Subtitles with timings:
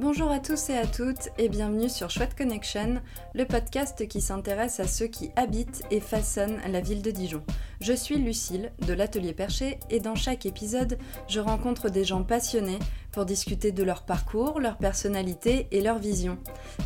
[0.00, 3.02] Bonjour à tous et à toutes et bienvenue sur Chouette Connection,
[3.34, 7.42] le podcast qui s'intéresse à ceux qui habitent et façonnent la ville de Dijon.
[7.82, 10.96] Je suis Lucille de l'Atelier Perché et dans chaque épisode,
[11.28, 12.78] je rencontre des gens passionnés
[13.12, 16.38] pour discuter de leur parcours, leur personnalité et leur vision.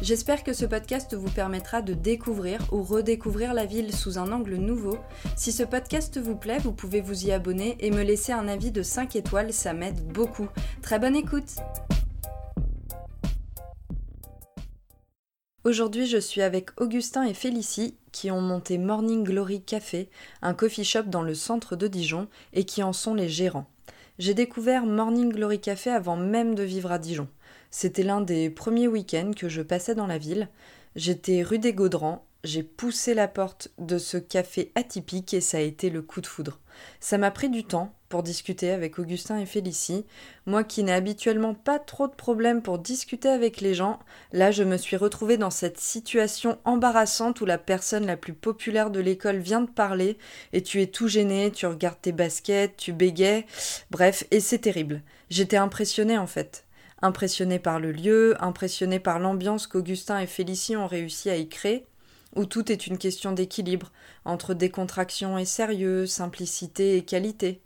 [0.03, 4.57] J'espère que ce podcast vous permettra de découvrir ou redécouvrir la ville sous un angle
[4.57, 4.99] nouveau.
[5.37, 8.73] Si ce podcast vous plaît, vous pouvez vous y abonner et me laisser un avis
[8.73, 10.49] de 5 étoiles, ça m'aide beaucoup.
[10.83, 11.55] Très bonne écoute
[15.67, 20.11] Aujourd'hui, je suis avec Augustin et Félicie qui ont monté Morning Glory Café,
[20.43, 23.65] un coffee shop dans le centre de Dijon et qui en sont les gérants.
[24.19, 27.29] J'ai découvert Morning Glory Café avant même de vivre à Dijon.
[27.71, 30.51] C'était l'un des premiers week-ends que je passais dans la ville.
[30.97, 35.63] J'étais rue des Gaudrans, j'ai poussé la porte de ce café atypique et ça a
[35.63, 36.61] été le coup de foudre.
[37.01, 40.07] Ça m'a pris du temps pour discuter avec Augustin et Félicie.
[40.47, 43.99] Moi qui n'ai habituellement pas trop de problèmes pour discuter avec les gens,
[44.33, 48.93] là je me suis retrouvée dans cette situation embarrassante où la personne la plus populaire
[48.93, 50.17] de l'école vient de parler
[50.53, 53.47] et tu es tout gêné, tu regardes tes baskets, tu bégayes,
[53.91, 55.03] bref, et c'est terrible.
[55.29, 56.67] J'étais impressionnée en fait
[57.03, 61.85] impressionnée par le lieu, impressionnée par l'ambiance qu'Augustin et Félicie ont réussi à y créer
[62.37, 63.91] où tout est une question d'équilibre
[64.25, 67.61] entre décontraction et sérieux, simplicité et qualité.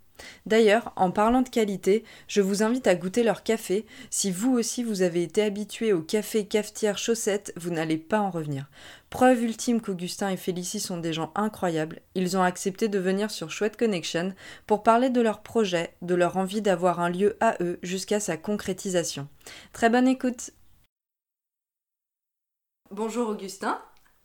[0.45, 3.85] D'ailleurs, en parlant de qualité, je vous invite à goûter leur café.
[4.09, 8.29] Si vous aussi vous avez été habitué au café cafetière chaussette, vous n'allez pas en
[8.29, 8.69] revenir.
[9.09, 13.49] Preuve ultime qu'Augustin et Félicie sont des gens incroyables, ils ont accepté de venir sur
[13.49, 14.33] Chouette Connection
[14.67, 18.37] pour parler de leur projet, de leur envie d'avoir un lieu à eux jusqu'à sa
[18.37, 19.27] concrétisation.
[19.73, 20.51] Très bonne écoute
[22.91, 23.79] Bonjour Augustin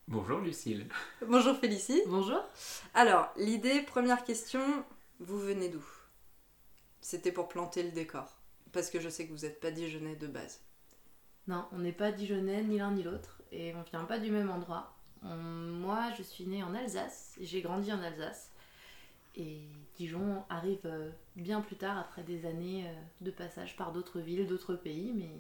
[0.07, 0.87] Bonjour Lucille.
[1.27, 2.03] Bonjour Félicie.
[2.09, 2.41] Bonjour.
[2.93, 4.61] Alors, l'idée, première question,
[5.21, 5.85] vous venez d'où?
[7.01, 8.41] C'était pour planter le décor.
[8.73, 10.61] Parce que je sais que vous n'êtes pas Dijonais de base.
[11.47, 13.43] Non, on n'est pas Dijonais ni l'un ni l'autre.
[13.53, 14.97] Et on vient pas du même endroit.
[15.23, 17.35] moi, je suis née en Alsace.
[17.41, 18.51] et J'ai grandi en Alsace.
[19.37, 19.61] Et
[19.97, 24.47] Dijon arrive euh, bien plus tard, après des années euh, de passage par d'autres villes,
[24.47, 25.13] d'autres pays.
[25.15, 25.31] Mais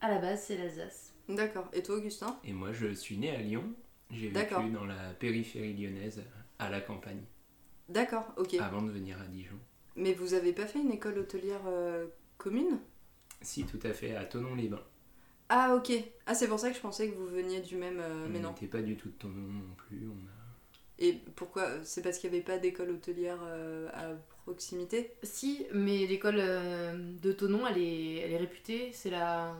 [0.00, 1.12] à la base, c'est l'Alsace.
[1.28, 1.68] D'accord.
[1.72, 2.38] Et toi, Augustin?
[2.44, 3.64] Et moi, je suis né à Lyon.
[4.10, 6.22] J'ai vécu dans la périphérie lyonnaise,
[6.58, 7.22] à la campagne.
[7.90, 8.54] D'accord, ok.
[8.54, 9.58] Avant de venir à Dijon.
[9.96, 12.06] Mais vous avez pas fait une école hôtelière euh,
[12.38, 12.78] commune?
[13.42, 14.82] Si, tout à fait, à Tonon-les-Bains.
[15.48, 15.92] Ah, ok.
[16.26, 17.98] Ah, c'est pour ça que je pensais que vous veniez du même.
[18.00, 18.48] Euh, mais on non.
[18.50, 20.08] n'était pas du tout de Tonon non plus.
[20.08, 21.04] On a...
[21.04, 24.14] Et pourquoi C'est parce qu'il n'y avait pas d'école hôtelière euh, à
[24.44, 25.12] proximité?
[25.22, 28.90] Si, mais l'école de Tonon, elle est, elle est réputée.
[28.92, 29.54] C'est la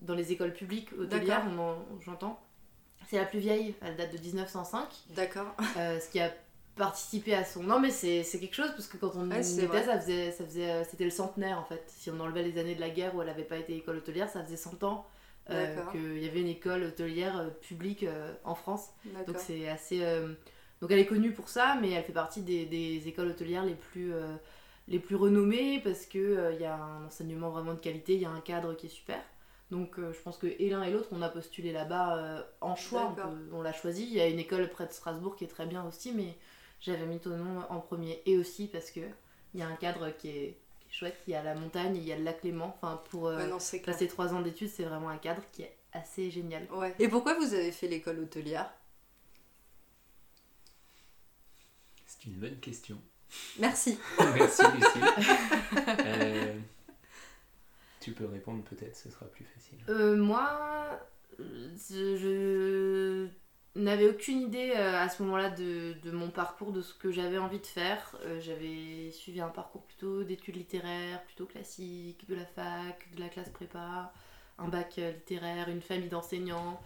[0.00, 1.46] dans les écoles publiques hôtelières,
[2.00, 2.40] j'entends.
[3.08, 4.88] C'est la plus vieille, elle date de 1905.
[5.10, 5.54] D'accord.
[5.76, 6.32] Euh, ce qui a
[6.76, 7.62] participé à son.
[7.62, 10.84] Non, mais c'est quelque chose parce que quand on était, ça faisait, ça faisait, euh,
[10.88, 11.82] c'était le centenaire en fait.
[11.88, 14.28] Si on enlevait les années de la guerre où elle n'avait pas été école hôtelière,
[14.28, 15.06] ça faisait 100 ans
[15.50, 18.06] euh, qu'il y avait une école hôtelière publique
[18.44, 18.90] en France.
[19.26, 20.00] Donc c'est assez.
[20.80, 23.74] Donc elle est connue pour ça, mais elle fait partie des, des écoles hôtelières les
[23.74, 24.12] plus
[24.86, 28.26] les plus renommées parce que il y a un enseignement vraiment de qualité, il y
[28.26, 29.20] a un cadre qui est super.
[29.70, 32.76] Donc euh, je pense que et l'un et l'autre, on a postulé là-bas euh, en
[32.76, 33.14] choix,
[33.52, 34.04] on, l'a choisi.
[34.04, 36.36] Il y a une école près de Strasbourg qui est très bien aussi, mais
[36.80, 38.22] j'avais mis ton nom en premier.
[38.26, 39.00] Et aussi parce que
[39.54, 40.58] il y a un cadre qui est,
[40.90, 42.76] chouette, il y a la montagne, il y a le lac Léman.
[42.76, 46.66] Enfin, pour euh, passer trois ans d'études, c'est vraiment un cadre qui est assez génial.
[46.72, 46.94] Ouais.
[46.98, 48.70] Et pourquoi vous avez fait l'école hôtelière?
[52.06, 53.00] C'est une bonne question.
[53.58, 53.98] Merci.
[54.34, 55.00] Merci Lucie.
[58.04, 59.78] Tu peux répondre peut-être, ce sera plus facile.
[59.88, 61.00] Euh, moi,
[61.38, 63.28] je,
[63.76, 67.58] n'avais aucune idée euh, à ce moment-là de, mon parcours, de ce que j'avais envie
[67.58, 68.16] de faire.
[68.24, 73.28] Euh, j'avais suivi un parcours plutôt d'études littéraires, plutôt classique, de la fac, de la
[73.28, 74.12] classe prépa,
[74.58, 76.80] un bac littéraire, une famille d'enseignants.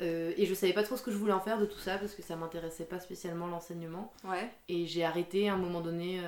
[0.00, 2.14] et je savais pas trop ce que je voulais en faire de tout ça parce
[2.14, 4.12] que ça m'intéressait pas spécialement l'enseignement.
[4.24, 4.50] Ouais.
[4.68, 6.20] Et j'ai arrêté à un moment donné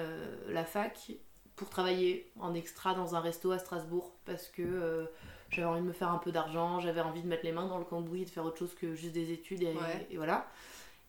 [0.49, 1.11] la fac
[1.57, 5.07] pour travailler en extra dans un resto à Strasbourg parce que euh,
[5.55, 7.79] j'avais envie de me faire un peu d'argent, j'avais envie de mettre les mains dans
[7.79, 10.49] le cambouis et de faire autre chose que juste des études et, voilà.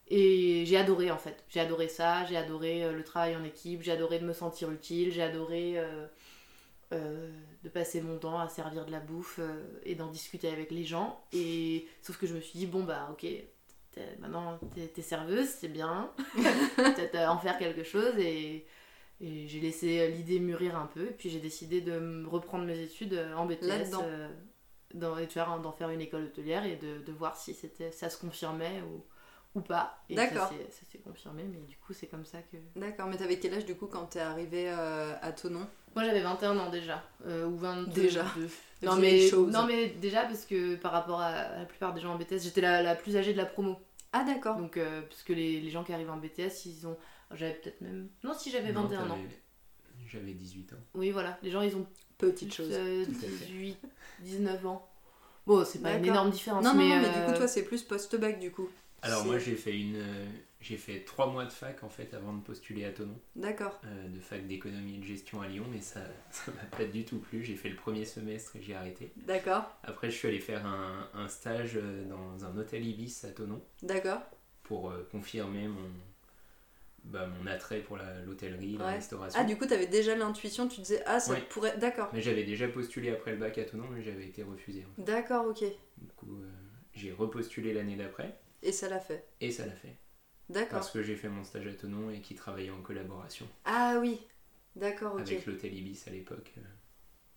[0.08, 3.82] Et j'ai adoré en fait, j'ai adoré ça, j'ai adoré euh, le travail en équipe,
[3.82, 7.32] j'ai adoré de me sentir utile, j'ai adoré euh,
[7.64, 9.40] de passer mon temps à servir de la bouffe
[9.84, 11.24] et d'en discuter avec les gens.
[11.34, 13.26] Et sauf que je me suis dit, bon bah ok,
[14.20, 14.60] maintenant
[14.94, 16.12] t'es serveuse, c'est bien,
[16.76, 18.68] peut-être en faire quelque chose et
[19.22, 23.20] et j'ai laissé l'idée mûrir un peu, et puis j'ai décidé de reprendre mes études
[23.36, 24.30] en BTS, euh,
[24.94, 25.28] dans, et
[25.62, 29.04] d'en faire une école hôtelière et de, de voir si c'était, ça se confirmait ou,
[29.60, 30.04] ou pas.
[30.10, 30.50] Et D'accord.
[30.70, 32.58] Ça s'est confirmé, mais du coup, c'est comme ça que.
[32.80, 36.22] D'accord, mais t'avais quel âge du coup quand t'es arrivé euh, à Tonon Moi j'avais
[36.22, 37.92] 21 ans déjà, euh, ou 22.
[37.92, 38.26] Déjà
[38.84, 42.18] non mais, non, mais déjà parce que par rapport à, la plupart des gens en
[42.18, 43.78] BTS, j'étais la, la, plus âgée de la promo.
[44.14, 44.58] Ah d'accord.
[44.58, 46.98] Donc, euh, puisque les, les, gens qui arrivent en BTS, ils ont.
[47.32, 48.10] J'avais peut-être même.
[48.24, 49.18] Non, si j'avais 21 ans.
[50.08, 50.78] J'avais 18 ans.
[50.94, 51.88] Oui, voilà, les gens ils ont.
[52.18, 52.70] Petite chose.
[52.70, 53.78] 18,
[54.22, 54.90] 19 ans.
[55.46, 56.64] Bon, c'est pas une énorme différence.
[56.64, 58.70] Non, mais, non, mais du coup, toi, c'est plus post-bac du coup.
[59.02, 60.04] Alors moi j'ai fait une
[60.62, 63.20] j'ai fait trois mois de fac en fait avant de postuler à Tonon.
[63.36, 63.80] D'accord.
[63.86, 66.00] Euh, de fac d'économie et de gestion à Lyon, mais ça
[66.32, 67.44] ça m'a pas du tout plu.
[67.44, 69.12] J'ai fait le premier semestre et j'ai arrêté.
[69.16, 69.64] D'accord.
[69.84, 73.62] Après je suis allé faire un, un, stage euh, dans un hôtel Ibis à Tonon.
[73.84, 74.22] D'accord.
[74.64, 75.92] Pour euh, confirmer mon
[77.06, 79.40] bah, mon attrait pour l'hôtellerie, la, restauration.
[79.40, 81.78] Ah, du coup, tu avais déjà l'intuition, tu disais, ah, ça pourrait.
[81.78, 82.10] D'accord.
[82.14, 84.86] Mais j'avais déjà postulé après le bac à Tonon, mais j'avais été refusé.
[84.98, 85.64] D'accord, ok.
[85.98, 86.42] Du coup,
[86.94, 88.38] j'ai repostulé l'année d'après.
[88.64, 89.26] Et ça l'a fait.
[89.42, 89.96] Et ça l'a fait.
[90.50, 90.80] D'accord.
[90.80, 93.48] Parce que j'ai fait mon stage à Tonon et qui travaillait en collaboration.
[93.66, 94.20] Ah oui,
[94.76, 95.22] d'accord, ok.
[95.22, 96.54] Avec l'hôtel Ibis à l'époque.
[96.58, 96.62] Euh.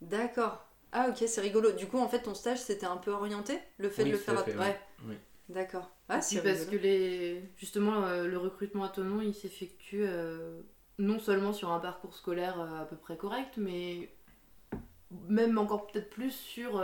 [0.00, 0.66] D'accord.
[0.92, 1.72] Ah ok, c'est rigolo.
[1.72, 4.38] Du coup, en fait, ton stage, c'était un peu orienté Le fait de le faire
[4.38, 4.44] à...
[4.44, 4.80] Ouais.
[5.04, 5.14] Oui.
[5.48, 5.90] D'accord.
[6.08, 7.42] Ah, c'est parce que les...
[7.56, 10.60] justement, euh, le recrutement à Tonon, il s'effectue euh,
[10.98, 14.10] non seulement sur un parcours scolaire à peu près correct, mais
[15.28, 16.82] même encore peut-être plus sur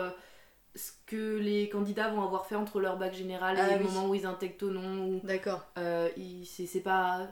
[0.75, 4.09] ce que les candidats vont avoir fait entre leur bac général et ah le moment
[4.09, 5.21] où ils intègrent Tonon.
[5.23, 5.65] D'accord.
[5.79, 6.09] Euh,
[6.45, 7.29] c'est pas.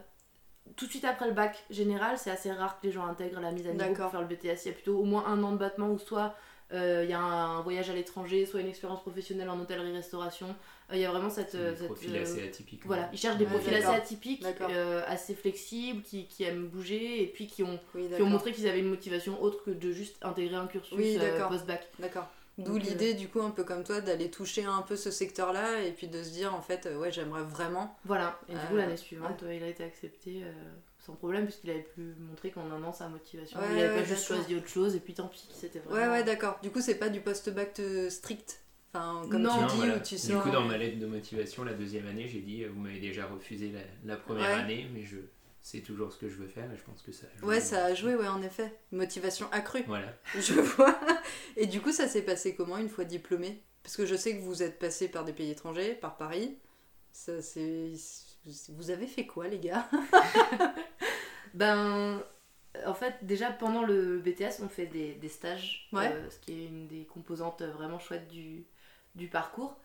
[0.77, 3.51] Tout de suite après le bac général, c'est assez rare que les gens intègrent la
[3.51, 4.65] mise à niveau pour faire le BTS.
[4.65, 6.35] Il y a plutôt au moins un an de battement où soit
[6.73, 10.55] euh, il y a un, voyage à l'étranger, soit une expérience professionnelle en hôtellerie-restauration.
[10.91, 11.57] Euh, il y a vraiment cette.
[11.57, 12.83] Des profils assez atypiques.
[12.85, 14.45] Voilà, ils cherchent des profils assez atypiques,
[15.07, 18.81] assez flexibles, qui, qui, aiment bouger et puis qui ont, qui ont montré qu'ils avaient
[18.81, 21.19] une motivation autre que de juste intégrer un cursus
[21.49, 21.89] post-bac.
[21.99, 22.29] D'accord.
[22.59, 25.93] D'où l'idée, du coup, un peu comme toi, d'aller toucher un peu ce secteur-là et
[25.93, 27.97] puis de se dire, en fait, euh, ouais, j'aimerais vraiment.
[28.05, 30.53] Voilà, et du coup, l'année euh, suivante, il a été accepté euh,
[30.99, 33.59] sans problème, puisqu'il avait pu montrer qu'en un an sa motivation.
[33.71, 36.01] il n'avait pas juste choisi autre chose, et puis tant pis, c'était vraiment.
[36.01, 36.59] Ouais, ouais, d'accord.
[36.63, 37.81] Du coup, c'est pas du post-bac
[38.11, 38.62] strict.
[38.95, 41.73] Enfin, comme non, tu dis, où tu Du coup, dans ma lettre de motivation, la
[41.73, 43.73] deuxième année, j'ai dit, vous m'avez déjà refusé
[44.05, 45.17] la, première année, mais je
[45.63, 47.49] c'est toujours ce que je veux faire et je pense que ça a joué.
[47.49, 48.75] Ouais, ça a joué, ouais, en effet.
[48.91, 49.85] Motivation accrue.
[49.87, 50.13] Voilà.
[50.35, 50.99] Je vois.
[51.57, 53.63] Et du coup, ça s'est passé comment une fois diplômé?
[53.85, 56.59] Parce que je sais que vous êtes passé par des pays étrangers, par Paris.
[57.13, 57.93] Ça, c'est...
[58.71, 59.89] Vous avez fait quoi, les gars?
[61.55, 62.23] Ben,
[62.87, 66.11] en fait, déjà pendant le BTS, on fait des, des stages, ouais.
[66.11, 68.65] Euh, ce qui est une des composantes vraiment chouettes du,
[69.15, 69.77] du parcours.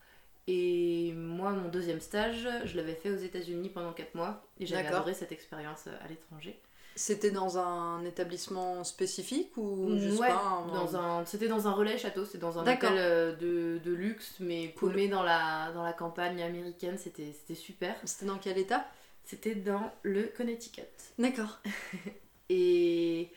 [0.47, 4.87] Et moi, mon deuxième stage, je l'avais fait aux États-Unis pendant 4 mois et j'avais
[4.87, 6.59] adoré cette expérience à l'étranger.
[6.95, 11.25] C'était dans un établissement spécifique ou juste pas dans un...
[11.25, 15.07] C'était dans un relais château, c'est dans un hôtel euh, de, de, luxe, mais paumé
[15.07, 17.95] dans la, dans la campagne américaine, c'était super.
[18.05, 18.87] C'était dans quel état?
[19.25, 20.81] C'était dans le Connecticut.
[21.19, 21.59] D'accord.
[22.49, 23.29] et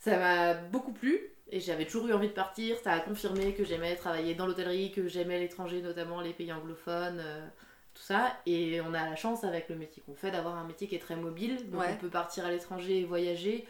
[0.00, 1.20] ça m'a beaucoup plu.
[1.50, 2.76] Et j'avais toujours eu envie de partir.
[2.78, 7.20] Ça a confirmé que j'aimais travailler dans l'hôtellerie, que j'aimais l'étranger, notamment les pays anglophones,
[7.20, 7.46] euh,
[7.92, 8.36] tout ça.
[8.46, 11.00] Et on a la chance avec le métier qu'on fait d'avoir un métier qui est
[11.00, 11.68] très mobile.
[11.70, 13.66] Donc on peut partir à l'étranger et voyager.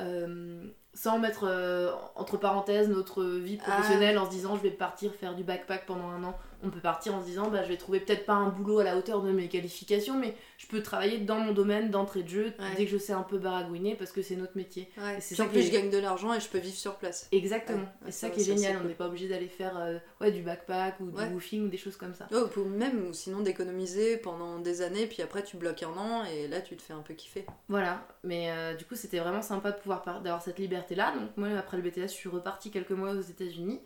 [0.00, 0.64] Euh,
[0.94, 3.70] sans mettre euh, entre parenthèses notre vie ah.
[3.70, 6.80] professionnelle en se disant je vais partir faire du backpack pendant un an on peut
[6.80, 9.22] partir en se disant bah, je vais trouver peut-être pas un boulot à la hauteur
[9.22, 12.90] de mes qualifications, mais je peux travailler dans mon domaine d'entrée de jeu dès que
[12.90, 14.90] je sais un peu baragouiner parce que c'est notre métier.
[15.20, 17.28] C'est ça que je gagne de l'argent et je peux vivre sur place.
[17.32, 17.86] Exactement.
[18.06, 18.78] et c'est ça, qui est génial.
[18.82, 21.78] on n'est pas obligé d'aller faire euh, ouais, du backpack ou du woofing ou des
[21.78, 22.26] choses comme ça.
[22.30, 26.24] Ouais, ou même ou sinon d'économiser pendant des années, puis après tu bloques un an
[26.24, 27.46] et là tu te fais un peu kiffer.
[27.68, 28.06] Voilà.
[28.24, 31.14] Mais euh, du coup, c'était vraiment sympa de pouvoir d'avoir cette liberté là.
[31.16, 33.80] Donc, moi, après le BTS, je suis repartie quelques mois aux États-Unis.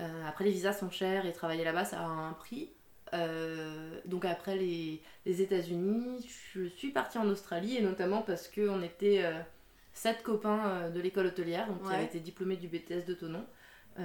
[0.00, 2.70] Euh, après, les visas sont chers et travailler là-bas, ça a un prix.
[3.12, 8.82] Euh, donc après les, les États-Unis, je suis partie en Australie et notamment parce qu'on
[8.82, 9.38] était euh,
[9.92, 13.44] sept copains de l'école hôtelière, donc qui avaient été diplômés du BTS de Tonon,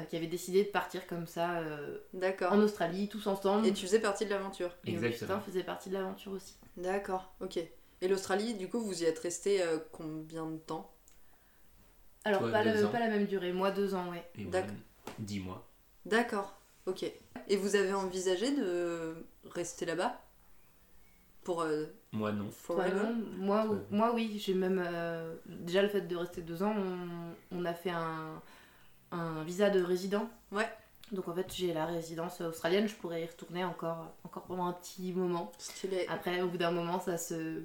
[0.10, 1.64] qui avaient décidé de partir comme ça
[2.52, 3.66] en Australie, tous ensemble.
[3.66, 4.76] Et tu faisais partie de l'aventure.
[4.86, 5.40] Exactement.
[5.40, 6.58] faisait partie de l'aventure aussi.
[6.78, 7.58] D'accord, ok.
[8.02, 10.92] Et l'Australie, du coup, vous y êtes resté combien de temps?
[12.26, 14.24] Alors, pas, pas, la même durée, moi deux ans, ouais.
[14.46, 14.76] D'accord.
[15.20, 15.66] Dix mois.
[16.06, 17.06] D'accord, ok.
[17.48, 19.16] Et vous avez envisagé de
[19.52, 20.20] rester là-bas?
[21.44, 22.50] Pour euh, moi non.
[23.38, 26.76] Moi, moi oui, j'ai même euh, déjà le fait de rester deux ans,
[27.52, 28.42] on, a fait un,
[29.12, 30.30] un, visa de résident.
[30.52, 30.70] Ouais.
[31.12, 34.74] Donc en fait j'ai la résidence australienne, je pourrais y retourner encore, encore pendant un
[34.74, 35.52] petit moment.
[35.58, 36.06] Stylé.
[36.10, 37.64] Après au bout d'un moment ça se...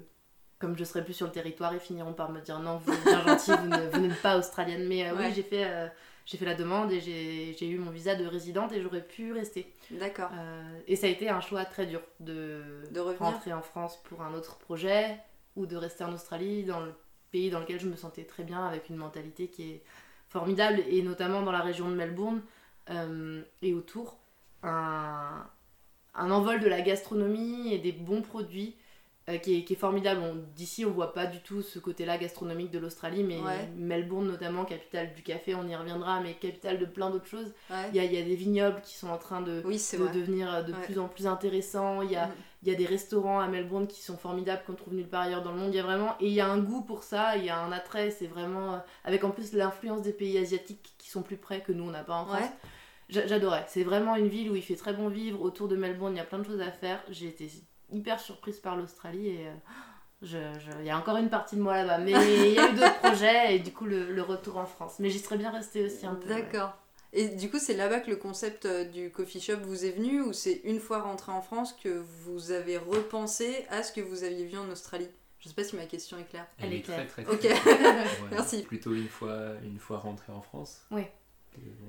[0.59, 3.03] Comme je serai plus sur le territoire, ils finiront par me dire non, vous êtes
[3.03, 3.51] bien gentil,
[3.91, 4.87] vous n'êtes pas australienne.
[4.87, 5.91] Mais euh, oui j'ai fait
[6.25, 9.71] j'ai fait la demande et j'ai eu mon visa de résidente et j'aurais pu rester.
[9.91, 10.29] D'accord.
[10.87, 14.33] et ça a été un choix très dur de, de rentrer en France pour un
[14.33, 15.17] autre projet
[15.55, 16.93] ou de rester en Australie, dans le
[17.31, 19.83] pays dans lequel je me sentais très bien, avec une mentalité qui est
[20.29, 22.41] formidable, et notamment dans la région de Melbourne
[23.61, 24.17] et autour.
[24.63, 25.45] Un,
[26.15, 28.75] un envol de la gastronomie et des bons produits
[29.27, 30.21] euh, qui, est, formidable.
[30.55, 33.39] D'ici, on voit pas du tout ce côté-là gastronomique de l'Australie, mais
[33.75, 37.51] Melbourne, notamment, capitale du café, on y reviendra, mais capitale de plein d'autres choses.
[37.91, 41.07] Il y, a, des vignobles qui sont en train de, devenir euh, de plus en
[41.07, 42.03] plus intéressants.
[42.03, 42.31] Il y, a, mm.
[42.65, 45.53] y a des restaurants à Melbourne qui sont formidables qu'on trouve nulle part ailleurs dans
[45.53, 45.73] le monde.
[45.73, 47.59] Il y a vraiment, et il y a un goût pour ça, il y a
[47.59, 48.11] un attrait.
[48.11, 51.71] C'est vraiment, euh, avec en plus l'influence des pays asiatiques qui sont plus près que
[51.71, 52.49] nous, on n'a pas en France.
[53.09, 53.65] J'adorais.
[53.69, 55.41] C'est vraiment une ville où il fait très bon vivre.
[55.41, 57.03] Autour de Melbourne, il y a plein de choses à faire.
[57.09, 57.49] J'ai été
[57.91, 61.99] hyper surprise par l'Australie et euh, il y a encore une partie de moi là-bas.
[61.99, 64.95] Mais il y a eu d'autres projets et du coup le, retour en France.
[64.99, 66.29] Mais j'y serais bien restée aussi un peu.
[66.29, 66.73] D'accord.
[67.13, 70.21] Et du coup, c'est là-bas que le concept euh, du coffee shop vous est venu
[70.21, 74.23] ou c'est une fois rentré en France que vous avez repensé à ce que vous
[74.23, 75.07] aviez vu en Australie?
[75.39, 76.47] Je sais pas si ma question est claire.
[76.57, 77.07] Elle, est, claire.
[77.07, 77.47] Très, très, Ok,
[78.31, 78.63] merci.
[78.63, 80.85] Plutôt une fois, une fois rentré en France.
[80.91, 81.03] Oui.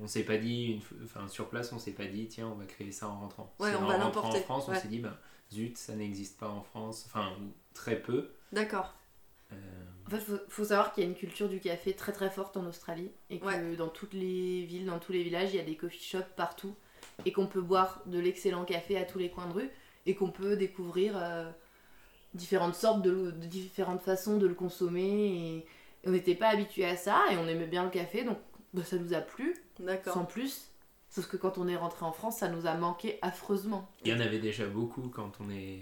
[0.01, 2.91] On s'est pas dit, enfin sur place, on s'est pas dit, tiens, on va créer
[2.91, 3.53] ça en rentrant.
[3.59, 4.37] Ouais, on va l'emporter.
[4.37, 5.17] En France, on s'est dit, ben,
[5.51, 7.33] zut, ça n'existe pas en France, enfin
[7.73, 8.29] très peu.
[8.51, 8.93] D'accord.
[9.51, 9.55] Euh,
[10.05, 12.57] en fait, faut, faut savoir qu'il y a une culture du café très très forte
[12.57, 15.63] en Australie et que dans toutes les villes, dans tous les villages, il y a
[15.63, 16.75] des coffee shops partout
[17.25, 19.69] et qu'on peut boire de l'excellent café à tous les coins de rue
[20.05, 21.49] et qu'on peut découvrir euh,
[22.33, 25.65] différentes sortes de, différentes façons de le consommer et,
[26.05, 28.37] on n'était pas habitué à ça et on aimait bien le café donc
[28.73, 29.55] bah, ça nous a plu,
[30.05, 30.66] sans plus.
[31.17, 33.89] Sauf que quand on est rentré en France, ça nous a manqué affreusement.
[34.05, 35.79] Il y en avait déjà beaucoup quand on est,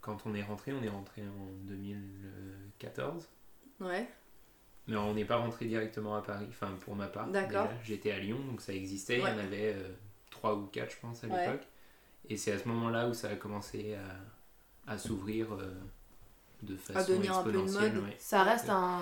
[0.00, 0.72] quand on est rentré.
[0.72, 3.28] On est rentré en 2014.
[3.78, 4.08] Ouais.
[4.88, 7.28] Mais on n'est pas rentré directement à Paris, enfin pour ma part.
[7.28, 7.68] D'accord.
[7.84, 9.18] J'étais à Lyon, donc ça existait.
[9.18, 9.88] Il y en avait euh,
[10.30, 11.62] trois ou quatre, je pense, à l'époque.
[12.28, 15.72] Et c'est à ce moment-là où ça a commencé à, à s'ouvrir euh,
[16.62, 18.02] de façon à devenir un peu une mode.
[18.18, 18.98] Ça reste un,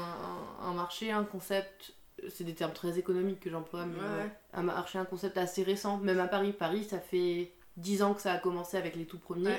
[0.61, 1.95] un, marché, un concept
[2.29, 6.21] c'est des termes très économiques que j'emploie, mais un marché, un concept assez récent, même
[6.21, 6.53] à Paris.
[6.53, 9.57] Paris, ça fait 10 ans que ça a commencé avec les tout premiers,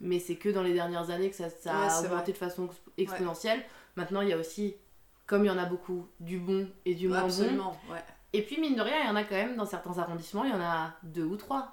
[0.00, 2.68] mais c'est que dans les dernières années que ça, a augmenté de façon
[2.98, 3.62] exponentielle.
[3.96, 4.74] Maintenant, il y a aussi,
[5.26, 7.72] comme il y en a beaucoup, du bon et du moins bon.
[8.32, 10.50] Et puis, mine de rien, il y en a quand même dans certains arrondissements, il
[10.50, 11.72] y en a deux ou trois.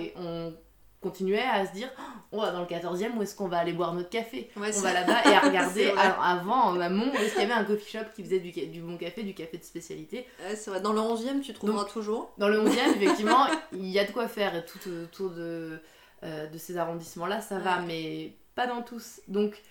[0.00, 0.54] et on
[1.00, 1.88] continuait à se dire
[2.32, 5.24] oh, dans le 14e où est-ce qu'on va aller boire notre café on va là-bas
[5.24, 5.92] et à regarder.
[6.22, 8.96] avant en amont est-ce qu'il y avait un coffee shop qui faisait du, du bon
[8.96, 10.80] café du café de spécialité c'est vrai.
[10.80, 12.32] Dans le 11e tu trouveras toujours.
[12.38, 15.80] dans le 11e effectivement il y a de quoi faire et tout autour de,
[16.22, 19.20] euh, de ces arrondissements là ça va mais pas dans tous.
[19.28, 19.62] Donc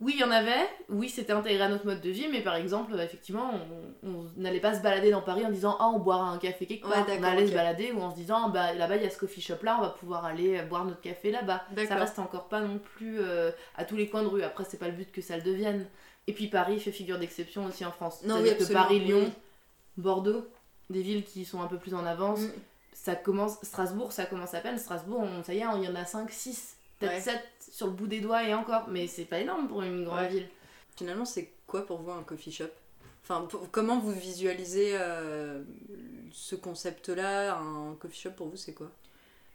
[0.00, 2.54] oui, il y en avait, oui, c'était intégré à notre mode de vie, mais par
[2.54, 3.52] exemple, effectivement,
[4.02, 6.88] on n'allait pas se balader dans Paris en disant Ah, on boira un café quelque
[6.88, 7.06] part.
[7.06, 9.42] on allait se balader ou en se disant bah, Là-bas, il y a ce coffee
[9.42, 11.64] shop là, on va pouvoir aller euh, boire notre café là-bas.
[11.86, 14.42] Ça reste encore pas non plus euh, à tous les coins de rue.
[14.42, 15.86] Après, c'est pas le but que ça le devienne.
[16.26, 18.20] Et puis Paris fait figure d'exception aussi en France.
[18.22, 19.30] C'est-à-dire que Paris, Lyon,
[19.98, 20.46] Bordeaux,
[20.88, 22.40] des villes qui sont un peu plus en avance.
[22.40, 22.52] Mm.
[22.94, 24.78] Ça commence, Strasbourg, ça commence à peine.
[24.78, 27.40] Strasbourg, ça y est, il y en a 5, 6 peut-être 7
[27.70, 30.48] sur le bout des doigts et encore, mais c'est pas énorme pour une grande ville.
[30.96, 32.64] Finalement, c'est quoi pour vous un coffee shop?
[33.22, 35.62] Enfin, comment vous visualisez euh,
[36.32, 37.56] ce concept-là?
[37.56, 38.90] Un coffee shop pour vous, c'est quoi?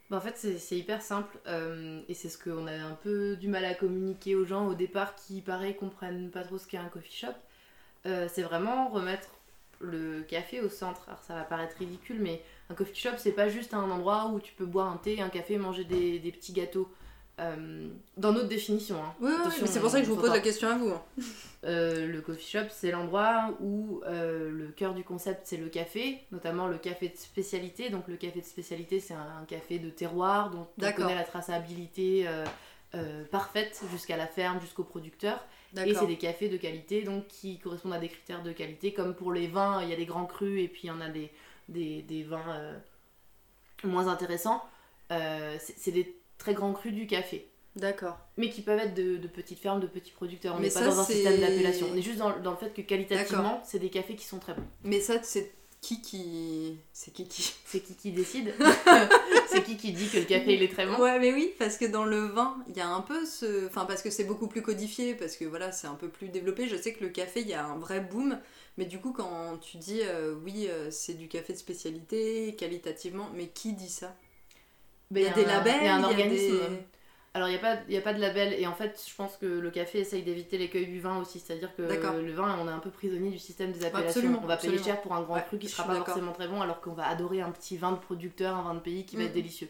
[0.10, 3.48] Bah en fait, c'est hyper simple euh, et c'est ce qu'on a un peu du
[3.48, 6.89] mal à communiquer aux gens au départ qui, pareil, comprennent pas trop ce qu'est un
[6.89, 7.34] coffee shop.
[8.05, 9.29] Euh, c'est vraiment remettre
[9.79, 11.03] le café au centre.
[11.07, 14.39] Alors ça va paraître ridicule, mais un coffee shop, c'est pas juste un endroit où
[14.39, 16.88] tu peux boire un thé, un café, manger des, des petits gâteaux.
[17.39, 18.95] Euh, dans notre définition.
[18.95, 19.13] Hein.
[19.19, 19.31] Oui,
[19.65, 20.89] c'est pour ça que je vous pose la question à vous.
[20.89, 21.03] Hein.
[21.65, 26.21] Euh, le coffee shop, c'est l'endroit où euh, le cœur du concept, c'est le café,
[26.31, 27.89] notamment le café de spécialité.
[27.89, 32.25] Donc le café de spécialité, c'est un, café de terroir dont on connaît la traçabilité
[33.31, 35.45] parfaite jusqu'à la ferme, jusqu'au producteur.
[35.85, 38.93] Et c'est des cafés de qualité donc qui correspondent à des critères de qualité.
[38.93, 41.01] Comme pour les vins, il y a des grands crus et puis il y en
[41.01, 41.29] a des,
[41.67, 42.79] des, des vins
[43.83, 44.63] moins intéressants.
[45.09, 46.15] c'est des
[46.45, 47.47] très grands crus du café.
[47.75, 48.17] D'accord.
[48.37, 50.55] Mais qui peuvent être de, petites fermes, de petits producteurs.
[50.55, 51.87] On n'est pas dans un système d'appellation.
[51.91, 54.63] On est juste dans, le fait que qualitativement, c'est des cafés qui sont très bons.
[54.83, 56.77] Mais ça, c'est qui qui.
[56.93, 57.53] C'est qui qui.
[57.65, 58.53] C'est qui qui décide
[59.47, 61.77] C'est qui qui dit que le café il est très bon Ouais, mais oui, parce
[61.77, 63.65] que dans le vin, il y a un peu ce.
[63.65, 66.69] Enfin, parce que c'est beaucoup plus codifié, parce que voilà, c'est un peu plus développé.
[66.69, 68.39] Je sais que le café, il y a un vrai boom.
[68.77, 73.29] Mais du coup, quand tu dis euh, oui, euh, c'est du café de spécialité, qualitativement,
[73.33, 74.15] mais qui dit ça?
[75.22, 76.60] Il y a des labels, il y a un organisme.
[77.34, 79.45] Alors, il n'y a, pas, a pas de label, et en fait, je pense que
[79.45, 82.79] le café essaye d'éviter l'écueil du vin aussi, c'est-à-dire que le vin, on est un
[82.79, 84.39] peu prisonnier du système des appellations.
[84.41, 86.79] on va payer cher pour un grand cru qui sera pas forcément très bon, alors
[86.79, 89.34] qu'on va adorer un petit vin de producteur, un vin de pays qui va être
[89.34, 89.69] délicieux.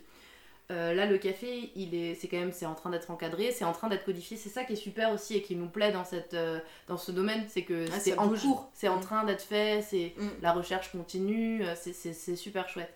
[0.72, 3.66] Euh, là, le café, il est, c'est quand même, c'est en train d'être encadré, c'est
[3.66, 4.36] en train d'être codifié.
[4.36, 7.12] C'est ça qui est super aussi et qui nous plaît dans cette, euh, dans ce
[7.12, 9.02] domaine, c'est que ah, c'est en cours, c'est en mm.
[9.02, 10.28] train d'être fait, c'est mm.
[10.42, 12.94] la recherche continue, euh, c'est super chouette.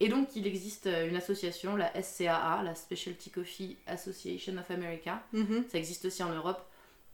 [0.00, 5.22] Et donc, il existe une association, la SCAA, la Specialty Coffee Association of America.
[5.32, 5.68] Mm-hmm.
[5.68, 6.66] Ça existe aussi en Europe.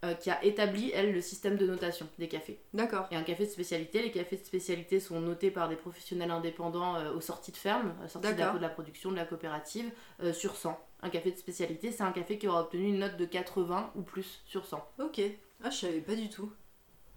[0.05, 2.61] Euh, qui a établi, elle, le système de notation des cafés.
[2.73, 3.09] D'accord.
[3.11, 6.95] Et un café de spécialité, les cafés de spécialité sont notés par des professionnels indépendants
[6.95, 9.91] euh, aux sorties de ferme, aux sorties de la, de la, production, de la coopérative,
[10.23, 10.79] euh, sur 100.
[11.03, 14.03] Un café de spécialité, c'est un café qui aura obtenu une note de 80 ou
[14.03, 14.89] plus sur 100.
[15.01, 15.21] Ok.
[15.65, 16.53] Ah, je savais pas du tout.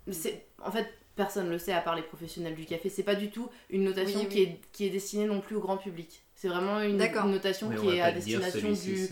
[0.09, 0.91] C'est, en fait,
[1.21, 2.89] personne ne le sait à part les professionnels du café.
[2.89, 5.77] C'est pas du tout une notation Qui, est, qui est destinée non plus au grand
[5.77, 6.23] public.
[6.33, 9.07] C'est vraiment une, notation qui est à destination du,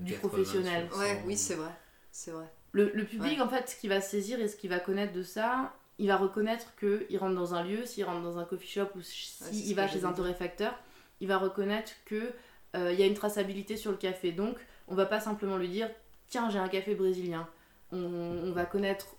[0.00, 0.88] du professionnel.
[0.96, 1.70] Ouais, oui, c'est vrai.
[2.10, 2.46] C'est vrai.
[2.72, 5.74] Le, public, en fait, ce qu'il va saisir et ce qu'il va connaître de ça,
[5.98, 9.02] il va reconnaître qu'il rentre dans un lieu, s'il rentre dans un coffee shop ou
[9.02, 10.72] s'il va chez un torréfacteur,
[11.20, 12.32] il va reconnaître qu'il
[12.76, 14.32] euh, y a une traçabilité sur le café.
[14.32, 14.56] Donc,
[14.88, 15.90] on va pas simplement lui dire
[16.28, 17.46] tiens, j'ai un café brésilien.
[17.92, 19.16] On, va connaître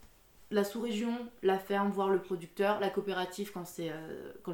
[0.52, 4.54] la sous-région, la ferme, voir le producteur, la coopérative quand c'est euh, quand,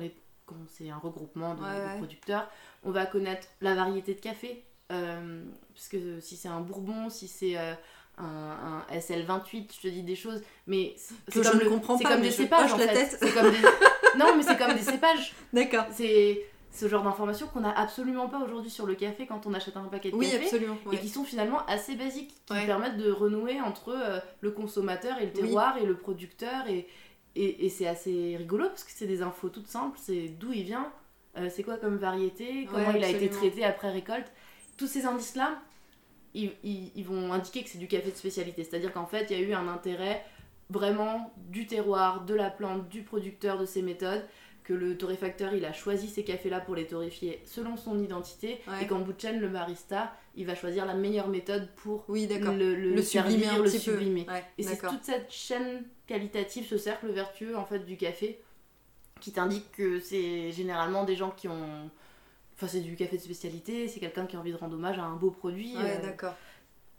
[0.69, 2.49] c'est un regroupement de, producteurs.
[2.83, 7.27] On va connaître la variété de café, euh, parce que si c'est un bourbon, si
[7.27, 10.95] c'est un, SL28, je te dis des choses, mais
[11.27, 13.19] c'est comme, le, comprends comme des cépages en fait.
[14.17, 15.33] non, mais c'est comme des cépages.
[15.53, 15.85] D'accord.
[15.91, 19.77] C'est ce genre d'informations qu'on n'a absolument pas aujourd'hui sur le café quand on achète
[19.77, 20.45] un paquet de oui, café.
[20.45, 25.17] Absolument, Et qui sont finalement assez basiques, qui permettent de renouer entre euh, le consommateur
[25.19, 26.67] et le terroir et le producteur.
[26.67, 26.87] Et,
[27.35, 30.91] et, c'est assez rigolo parce que c'est des infos toutes simples c'est d'où il vient,
[31.37, 34.31] euh, c'est quoi comme variété, comment il a été traité après récolte.
[34.75, 35.59] Tous ces indices-là,
[36.33, 38.63] ils, vont indiquer que c'est du café de spécialité.
[38.63, 40.23] C'est-à-dire qu'en fait, il y a eu un intérêt
[40.69, 44.23] vraiment du terroir, de la plante, du producteur, de ses méthodes,
[44.67, 48.85] que le torréfacteur, il a choisi ces cafés-là pour les torréfier selon son identité, et
[48.85, 52.75] qu'en bout de chaîne, le barista, il va choisir la meilleure méthode pour oui, le,
[52.75, 54.27] le, sublimer, le sublimer.
[54.57, 58.41] et c'est toute cette chaîne qualitative, ce cercle vertueux en fait du café,
[59.21, 61.89] qui t'indique que c'est généralement des gens qui ont
[62.57, 65.03] Enfin, c'est du café de spécialité, c'est quelqu'un qui a envie de rendre hommage à
[65.03, 65.77] un beau produit.
[65.77, 66.33] Ouais, euh, d'accord.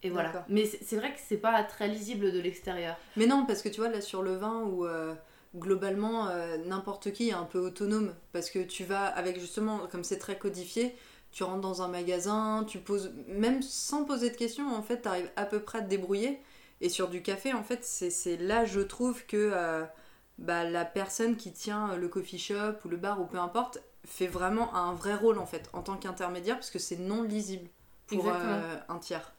[0.05, 0.47] Et voilà.
[0.49, 2.97] Mais c'est vrai que c'est pas très lisible de l'extérieur.
[3.17, 5.17] Mais non, parce que tu vois, là sur le vin, où euh,
[5.57, 8.15] globalement, euh, n'importe qui est un peu autonome.
[8.33, 10.97] Parce que tu vas, avec justement, comme c'est très codifié,
[11.33, 15.09] tu rentres dans un magasin, tu poses, même sans poser de questions, en fait, tu
[15.09, 16.41] arrives à peu près à te débrouiller.
[16.81, 19.85] Et sur du café, en fait, c'est là, je trouve que
[20.39, 24.27] bah, la personne qui tient le coffee shop ou le bar ou peu importe, fait
[24.27, 27.69] vraiment un vrai rôle en fait en tant qu'intermédiaire parce que c'est non lisible
[28.07, 29.33] pour euh, un tiers.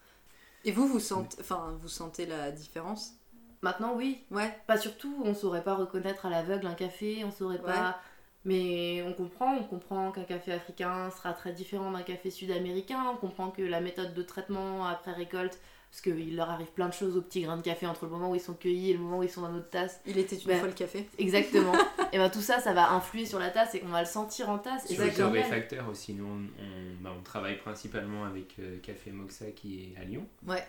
[0.65, 3.13] Et vous, vous sentez, enfin, vous sentez la différence?
[3.62, 4.24] Maintenant, oui.
[4.32, 4.58] Ouais.
[4.67, 8.00] Pas surtout, on saurait pas reconnaître à l'aveugle un café, on saurait pas.
[8.45, 13.17] Mais on comprend, on comprend qu'un café africain sera très différent d'un café sud-américain, on
[13.17, 17.17] comprend que la méthode de traitement après récolte parce qu'il leur arrive plein de choses
[17.17, 19.19] aux petits grains de café entre le moment où ils sont cueillis et le moment
[19.19, 20.00] où ils sont dans notre tasse.
[20.06, 21.10] Il était une ben, fois le café.
[21.17, 21.74] Exactement.
[22.13, 24.50] et ben tout ça, ça va influer sur la tasse et qu'on va le sentir
[24.50, 24.88] en tasse.
[24.88, 29.93] Sur le réfacteur aussi, nous on, bah, on, travaille principalement avec euh, Café Moxa qui
[29.95, 30.28] est à Lyon.
[30.48, 30.63] Ouais.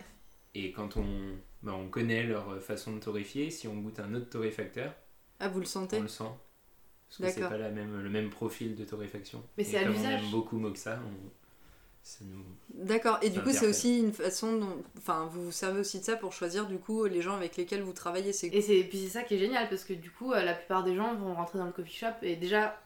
[0.53, 1.05] Et quand on,
[1.63, 4.93] bah, on connaît leur façon de torréfier, si on goûte un autre torréfacteur,
[5.39, 6.23] ah vous le sentez On le sent.
[7.19, 9.43] Parce que c'est pas la même, le même profil de torréfaction.
[9.57, 10.21] Mais c'est à l'usage.
[10.21, 11.31] On aime beaucoup Moxa, on,
[12.73, 14.83] D'accord, et du coup c'est aussi une façon dont...
[14.97, 17.83] Enfin, vous vous servez aussi de ça pour choisir du coup les gens avec lesquels
[17.83, 18.29] vous travaillez.
[18.29, 20.83] Et c'est puis c'est ça qui est génial parce que du coup euh, la plupart
[20.83, 22.81] des gens vont rentrer dans le coffee shop et déjà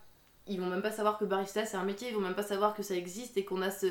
[0.47, 2.75] ils vont même pas savoir que barista c'est un métier, ils vont même pas savoir
[2.75, 3.87] que ça existe et qu'on a ce,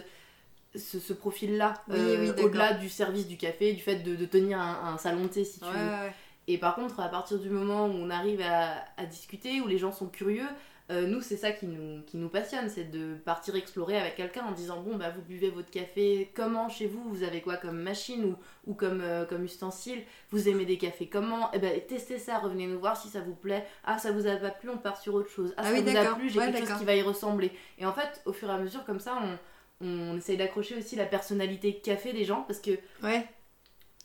[0.77, 5.29] ce, profil-là euh, au-delà du service du café, du fait de, tenir un, salon de
[5.29, 6.11] thé si tu veux.
[6.47, 9.79] Et par contre à partir du moment où on arrive à, à discuter, où les
[9.79, 10.47] gens sont curieux,
[10.91, 14.45] euh, nous, c'est ça qui nous, qui nous passionne, c'est de partir explorer avec quelqu'un
[14.45, 17.03] en disant bon, bah, vous buvez votre café comment chez vous?
[17.09, 20.03] Vous avez quoi comme machine ou, ou comme, euh, comme ustensile?
[20.31, 21.51] Vous aimez des cafés comment?
[21.55, 23.67] Eh ben, testez ça, revenez nous voir si ça vous plaît.
[23.85, 25.55] Ah, ça vous a pas plu, on part sur autre chose.
[25.57, 27.51] Ah, ah ça vous a plu, j'ai quelque chose qui va y ressembler.
[27.79, 29.39] Et en fait, au fur et à mesure, comme ça, on,
[29.85, 32.73] on essaye d'accrocher aussi la personnalité café des gens parce que.
[33.03, 33.27] Ouais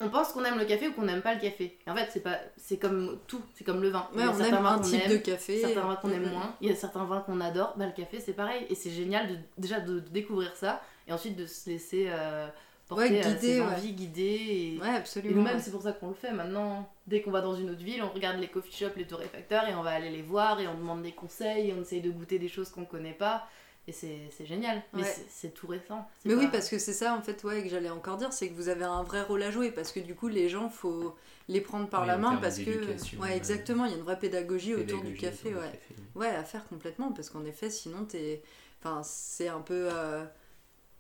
[0.01, 1.77] on pense qu'on aime le café ou qu'on n'aime pas le café.
[1.85, 4.07] en fait, c'est pas, c'est comme tout, c'est comme le vin.
[4.13, 5.59] il y a on certains aime vins un type aime, de café.
[5.59, 6.55] Certains vins qu'on aime moins.
[6.61, 7.73] Il y a certains vins qu'on adore.
[7.77, 8.65] Bah, le café, c'est pareil.
[8.69, 12.47] Et c'est génial de, déjà de, découvrir ça et ensuite de se laisser euh,
[12.87, 14.77] porter ouais, guider, ses envies, guider.
[14.77, 15.35] Et, ouais, absolument.
[15.35, 16.31] nous-mêmes, c'est pour ça qu'on le fait.
[16.31, 19.67] Maintenant, dès qu'on va dans une autre ville, on regarde les coffee shops, les torréfacteurs
[19.67, 22.09] et on va aller les voir et on demande des conseils et on essaye de
[22.09, 23.49] goûter des choses qu'on connaît pas.
[23.89, 24.83] Et c'est génial.
[24.93, 26.07] Mais c'est tout récent.
[26.25, 28.53] Mais oui, parce que c'est ça, en fait, ouais, que j'allais encore dire, c'est que
[28.53, 29.71] vous avez un vrai rôle à jouer.
[29.71, 31.15] Parce que du coup, les gens, faut
[31.47, 32.37] les prendre par la main.
[32.37, 33.17] Parce que.
[33.19, 33.85] Ouais, exactement.
[33.85, 35.53] Il y a une vraie pédagogie, autour du café.
[35.55, 35.79] ouais.
[36.15, 37.11] ouais, à faire complètement.
[37.11, 38.43] Parce qu'en effet, sinon, t'es.
[38.81, 39.89] Enfin, c'est un peu.
[39.91, 40.23] Euh,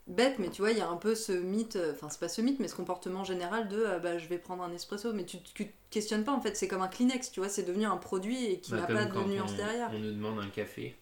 [0.07, 2.41] bête, mais tu vois, il y a un peu ce mythe, enfin c'est pas ce
[2.41, 5.37] mythe, mais ce comportement général de euh, bah, je vais prendre un espresso, mais tu,
[5.37, 8.43] te questionnes pas en fait, c'est comme un Kleenex, tu vois, c'est devenu un produit
[8.45, 9.91] et qui bah, n'a pas de nuance derrière.
[9.93, 10.95] On nous demande un café.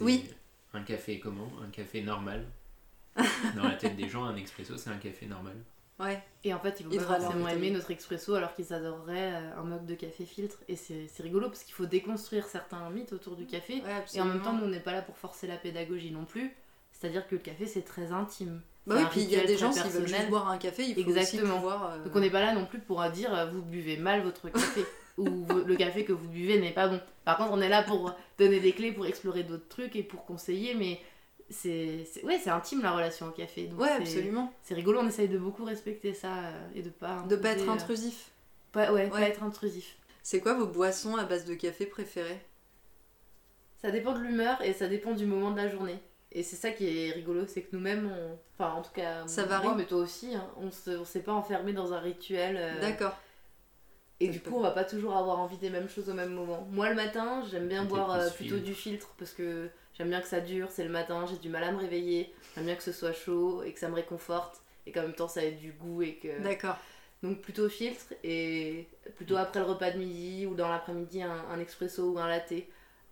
[0.00, 0.24] Oui.
[0.78, 2.44] Un café comment Un café normal.
[3.56, 5.56] Dans la tête des gens, un expresso c'est un café normal.
[5.98, 6.22] Ouais.
[6.44, 9.64] Et en fait, ils vont pas forcément aimer notre expresso alors qu'ils adoreraient euh, un
[9.64, 10.58] mug de café filtre.
[10.68, 13.82] Et c'est rigolo parce qu'il faut déconstruire certains mythes autour du café.
[14.14, 16.54] et en même temps, nous, on n'est pas là pour forcer la pédagogie non plus.
[16.92, 18.60] C'est-à-dire que le café, c'est très intime.
[18.86, 20.94] Bah oui, puis il y a des gens qui veulent juste boire un café, il
[20.94, 21.42] faut Exactement.
[21.42, 21.90] aussi pouvoir...
[21.90, 24.48] Euh, Donc on n'est pas là non plus pour dire euh, vous buvez mal votre
[24.48, 24.82] café
[25.18, 27.00] ou le café que vous buvez n'est pas bon.
[27.24, 30.24] Par contre, on est là pour donner des clés, pour explorer d'autres trucs et pour
[30.24, 31.00] conseiller, mais
[31.50, 33.66] c'est ouais, c'est intime la relation au café.
[33.66, 34.52] Donc ouais, absolument.
[34.62, 37.24] C'est rigolo, on essaye de beaucoup respecter ça euh, et de pas...
[37.28, 38.30] De pas être intrusif.
[38.72, 39.96] Pas, ouais, pas être intrusif.
[40.22, 42.40] C'est quoi vos boissons à base de café préférées?
[43.80, 45.98] Ça dépend de l'humeur et ça dépend du moment de la journée.
[46.32, 48.12] Et c'est ça qui est rigolo, c'est que nous-mêmes,
[48.58, 49.68] enfin en tout cas, ça varie.
[49.76, 52.56] mais toi aussi, hein, on ne s'est pas enfermé dans un rituel.
[52.58, 53.16] Euh, D'accord.
[54.20, 56.66] Et du coup, on va pas toujours avoir envie des mêmes choses au même moment.
[56.70, 60.26] Moi, le matin, j'aime bien boire euh, plutôt du filtre parce que j'aime bien que
[60.26, 62.92] ça dure, c'est le matin, j'ai du mal à me réveiller, j'aime bien que ce
[62.92, 66.02] soit chaud et que ça me réconforte et qu'en même temps ça ait du goût
[66.02, 66.42] et que.
[66.42, 66.76] D'accord.
[67.22, 71.58] Donc plutôt filtre et plutôt après le repas de midi ou dans l'après-midi un, un,
[71.58, 72.52] expresso ou un latte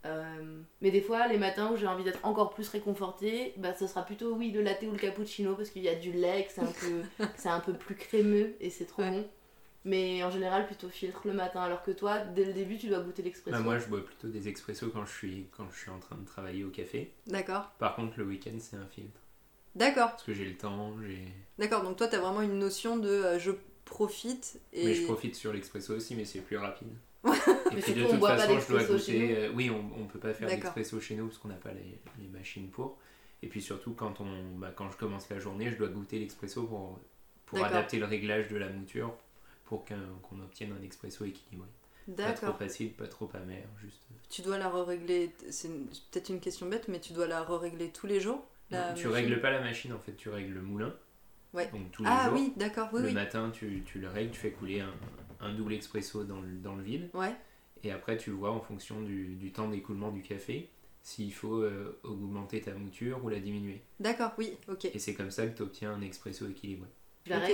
[0.07, 3.87] euh, mais des fois, les matins où j'ai envie d'être encore plus réconfortée, bah, ce
[3.87, 6.61] sera plutôt oui le latte ou le cappuccino parce qu'il y a du lait, c'est
[6.61, 9.27] un, peu, c'est un peu plus crémeux et c'est trop bon.
[9.87, 11.63] Mais en général, plutôt filtre le matin.
[11.63, 13.57] Alors que toi, dès le début, tu dois goûter l'expresso.
[13.57, 16.17] Bah, moi, je bois plutôt des expressos quand je suis, quand je suis en train
[16.17, 17.13] de travailler au café.
[17.29, 17.71] D'accord.
[17.79, 19.21] Par contre, le week-end, c'est un filtre.
[19.77, 20.11] D'accord.
[20.11, 21.23] Parce que j'ai le temps, j'ai.
[21.57, 23.53] D'accord, donc toi, tu as vraiment une notion de euh, je
[23.85, 24.61] profite.
[24.73, 24.87] Et...
[24.87, 26.89] Mais je profite sur l'expresso aussi, mais c'est plus rapide.
[27.25, 29.37] Et puis de toute façon, je dois goûter.
[29.37, 32.01] Euh, oui, on, on peut pas faire d'expresso chez nous parce qu'on n'a pas les,
[32.19, 32.99] les, machines pour.
[33.43, 36.65] Et puis surtout, quand, on, bah, quand je commence la journée, je dois goûter l'expresso
[36.65, 36.99] pour,
[37.45, 39.15] pour adapter le réglage de la mouture
[39.67, 41.69] pour qu'on obtienne un expresso équilibré.
[42.17, 44.01] Pas trop facile, pas trop amer, juste.
[44.31, 45.69] Tu dois la régler c'est
[46.11, 48.45] peut-être une question bête, mais tu dois la régler tous les jours
[48.97, 50.95] Tu règles pas la machine en fait, tu règles le moulin.
[51.53, 51.69] Ouais.
[51.73, 53.03] Donc tous les ah oui, d'accord, oui.
[53.03, 54.93] Le matin, tu, tu, le règles, tu fais couler un,
[55.41, 57.09] un double expresso dans le, dans le vide.
[57.15, 57.35] Ouais.
[57.83, 60.69] Et après, tu vois en fonction du, du temps d'écoulement du café
[61.03, 63.81] s'il faut euh, augmenter ta mouture ou la diminuer.
[64.01, 64.87] D'accord, oui, ok.
[64.87, 66.89] Et c'est comme ça que tu obtiens un expresso équilibré.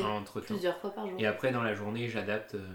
[0.05, 1.19] Entre plusieurs fois par jour.
[1.21, 2.55] Et après, dans la journée, j'adapte.
[2.55, 2.67] Euh,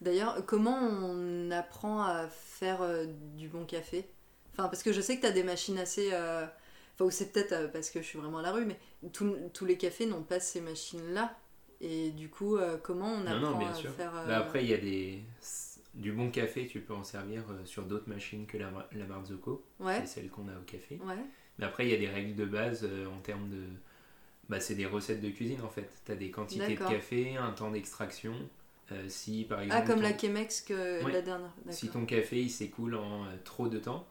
[0.00, 4.08] D'ailleurs, comment on apprend à faire euh, du bon café?
[4.52, 6.08] Enfin, parce que je sais que tu as des machines assez.
[6.08, 8.78] Enfin, ou c'est peut-être parce que je suis vraiment à la rue, mais
[9.12, 11.36] tous les cafés n'ont pas ces machines-là.
[11.80, 13.90] Et du coup, euh, comment on apprend non, bien à sûr.
[13.90, 14.14] faire...
[14.16, 15.22] Euh, après, il y a des...
[15.92, 19.66] Du bon café, tu peux en servir euh, sur d'autres machines que la, la Marzocco.
[19.80, 20.00] Ouais.
[20.00, 20.98] C'est celle qu'on a au café.
[21.04, 21.16] Ouais.
[21.58, 23.64] Mais après, il y a des règles de base en termes de...
[24.48, 25.90] Bah, c'est des recettes de cuisine en fait.
[26.04, 28.34] Tu as des quantités de café, un temps d'extraction.
[29.08, 29.82] si par exemple.
[29.82, 31.52] Ah, comme la Chemex que la dernière.
[31.70, 34.06] Si ton café il s'écoule en trop de temps,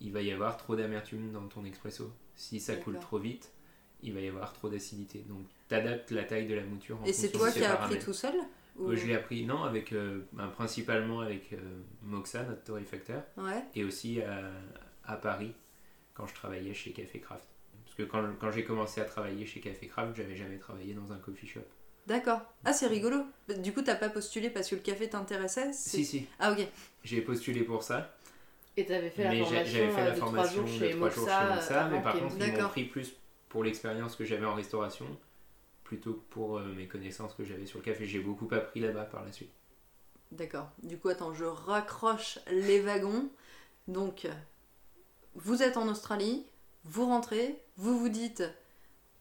[0.00, 2.10] il va y avoir trop d'amertume dans ton expresso.
[2.34, 3.50] Si ça coule trop vite,
[4.02, 5.24] il va y avoir trop d'acidité.
[5.28, 7.00] Donc tu adaptes la taille de la mouture.
[7.00, 8.34] En Et c'est toi qui as appris tout seul
[8.78, 8.94] ou...
[8.94, 11.56] Je l'ai appris, non, avec, euh, ben, principalement avec euh,
[12.02, 13.22] Moxa, notre torréfacteur.
[13.36, 13.62] Ouais.
[13.74, 14.50] Et aussi à,
[15.04, 15.54] à, Paris,
[16.14, 17.48] quand je travaillais chez Café Craft.
[17.96, 21.12] Parce que quand, quand j'ai commencé à travailler chez Café Craft, j'avais jamais travaillé dans
[21.12, 21.60] un coffee shop.
[22.06, 22.40] D'accord.
[22.64, 23.24] Ah, c'est rigolo.
[23.58, 26.26] Du coup, t'as pas postulé parce que le café t'intéressait Si, si.
[26.38, 26.66] Ah, ok.
[27.02, 28.14] J'ai postulé pour ça.
[28.76, 32.02] Et t'avais fait, la formation, fait la euh, formation de 3 jours chez Moxa, mais
[32.02, 33.16] par contre, ils m'ont pris plus
[33.48, 35.06] pour l'expérience que j'avais en restauration
[35.82, 38.04] plutôt que pour euh, mes connaissances que j'avais sur le café.
[38.04, 39.52] J'ai beaucoup appris là-bas par la suite.
[40.30, 40.70] D'accord.
[40.82, 43.30] Du coup, attends, je raccroche les wagons.
[43.88, 44.28] Donc,
[45.34, 46.44] vous êtes en Australie,
[46.88, 48.44] vous rentrez, vous vous dites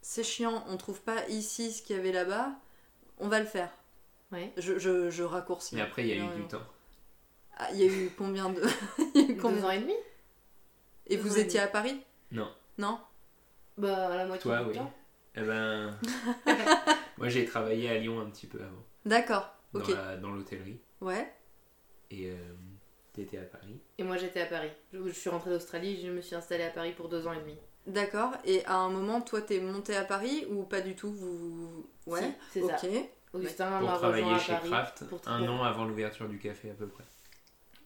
[0.02, 2.52] c'est chiant, on trouve pas ici ce qu'il y avait là-bas,
[3.18, 3.72] on va le faire.
[4.32, 4.52] Oui.
[4.56, 5.76] Je, je, je raccourcis.
[5.76, 6.62] Mais après, il y a eu du temps.
[7.58, 8.62] Ah, il y a eu combien de.
[9.42, 9.62] combien...
[9.62, 9.96] Deux ans et demi
[11.08, 12.00] Et vous étiez à Paris?
[12.32, 12.52] Non.
[12.78, 13.00] Non?
[13.78, 14.76] Bah, à la moitié Toi, du oui.
[14.76, 14.94] temps.
[15.38, 15.98] Eh ben,
[17.18, 18.84] moi j'ai travaillé à Lyon un petit peu avant.
[19.06, 19.92] D'accord, ok.
[20.22, 20.80] Dans l'hôtellerie.
[21.02, 21.34] Ouais.
[22.12, 22.54] Et euh,
[23.16, 23.80] t'étais à Paris.
[23.98, 24.72] Et moi j'étais à Paris.
[24.94, 27.58] Je, suis rentrée d'Australie, je me suis installée à Paris pour deux ans et demi.
[27.88, 28.32] D'accord.
[28.46, 31.12] Et à un moment, toi, t'es montée à Paris ou pas du tout?
[31.12, 31.86] Vous...
[32.08, 32.78] Ouais, c'est ça.
[33.34, 37.04] Augustin pour travailler chez Kraft un an avant l'ouverture du café à peu près.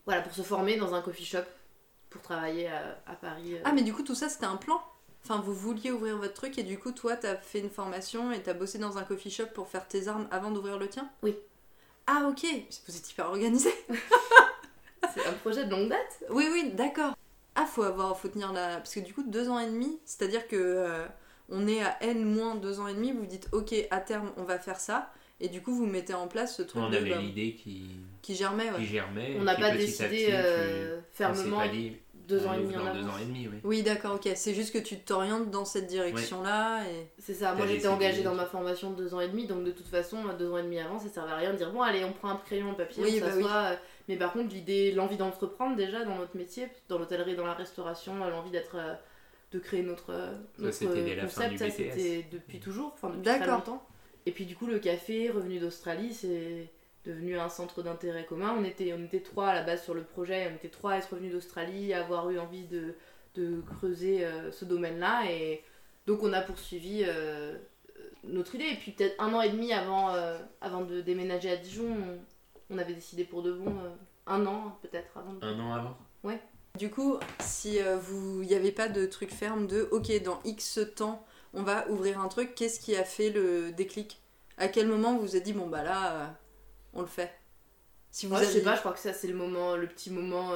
[0.05, 1.43] Voilà, pour se former dans un coffee shop
[2.09, 3.55] pour travailler à, Paris.
[3.63, 4.81] Ah, mais du coup, tout ça, c'était un plan?
[5.23, 8.41] Enfin, vous vouliez ouvrir votre truc et du coup, toi, t'as fait une formation et
[8.41, 11.09] t'as bossé dans un coffee shop pour faire tes armes avant d'ouvrir le tien?
[11.23, 11.35] Oui.
[12.07, 12.45] Ah, ok.
[12.87, 13.71] Vous êtes hyper organisé.
[15.13, 17.13] c'est un projet de longue date Oui, oui, d'accord.
[17.55, 18.77] Ah, faut avoir, faut tenir la.
[18.77, 21.05] Parce que du coup, deux ans et demi, c'est-à-dire que euh,
[21.49, 24.43] on est à N moins deux ans et demi, vous dites, ok, à terme, on
[24.43, 25.11] va faire ça.
[25.41, 26.81] Et du coup, vous mettez en place ce truc.
[26.81, 27.91] On avait l'idée qui...
[28.21, 28.69] qui germait.
[28.77, 29.35] Qui germait.
[29.39, 31.61] On n'a pas décidé euh, fermement
[32.29, 33.57] deux ans et demi en Deux ans et demi, oui.
[33.63, 34.29] Oui, d'accord, ok.
[34.35, 36.83] C'est juste que tu t'orientes dans cette direction-là.
[36.83, 37.07] Et...
[37.17, 37.55] C'est ça.
[37.55, 40.17] Moi, j'étais engagée dans ma formation de deux ans et demi, donc de toute façon,
[40.37, 42.29] deux ans et demi avant, ça servait à rien de dire bon, allez, on prend
[42.29, 43.71] un crayon, un papier, on bah s'assoit.
[44.09, 48.15] Mais par contre, l'idée, l'envie d'entreprendre déjà dans notre métier, dans l'hôtellerie, dans la restauration,
[48.15, 48.95] l'envie d'être euh,
[49.51, 50.11] de créer notre,
[50.57, 50.79] notre
[51.21, 53.87] concept, ça c'était depuis toujours, enfin depuis très longtemps.
[54.25, 56.71] Et puis du coup, le café, revenu d'Australie, c'est
[57.05, 58.55] devenu un centre d'intérêt commun.
[58.59, 60.97] On était, on était trois à la base sur le projet, on était trois à
[60.97, 62.95] être revenus d'Australie, à avoir eu envie de,
[63.35, 65.31] de creuser euh, ce domaine-là.
[65.31, 65.63] Et
[66.07, 67.55] donc on a poursuivi euh,
[68.23, 68.69] notre idée.
[68.71, 70.15] Et puis peut-être un an et demi avant,
[70.61, 71.95] avant de déménager à Dijon,
[72.69, 73.89] on avait décidé pour de bon euh,
[74.27, 75.35] un an peut-être avant.
[75.41, 76.39] Un an avant Ouais.
[76.77, 80.79] Du coup, si euh, vous, n'y avait pas de truc ferme de ok dans X
[80.95, 84.21] temps on va ouvrir un truc, qu'est-ce qui a fait le déclic?
[84.57, 86.27] À quel moment vous vous êtes dit bon bah là euh,
[86.93, 87.31] on le fait?
[88.11, 90.51] Si vous Je sais pas, je crois que ça c'est le moment, le petit moment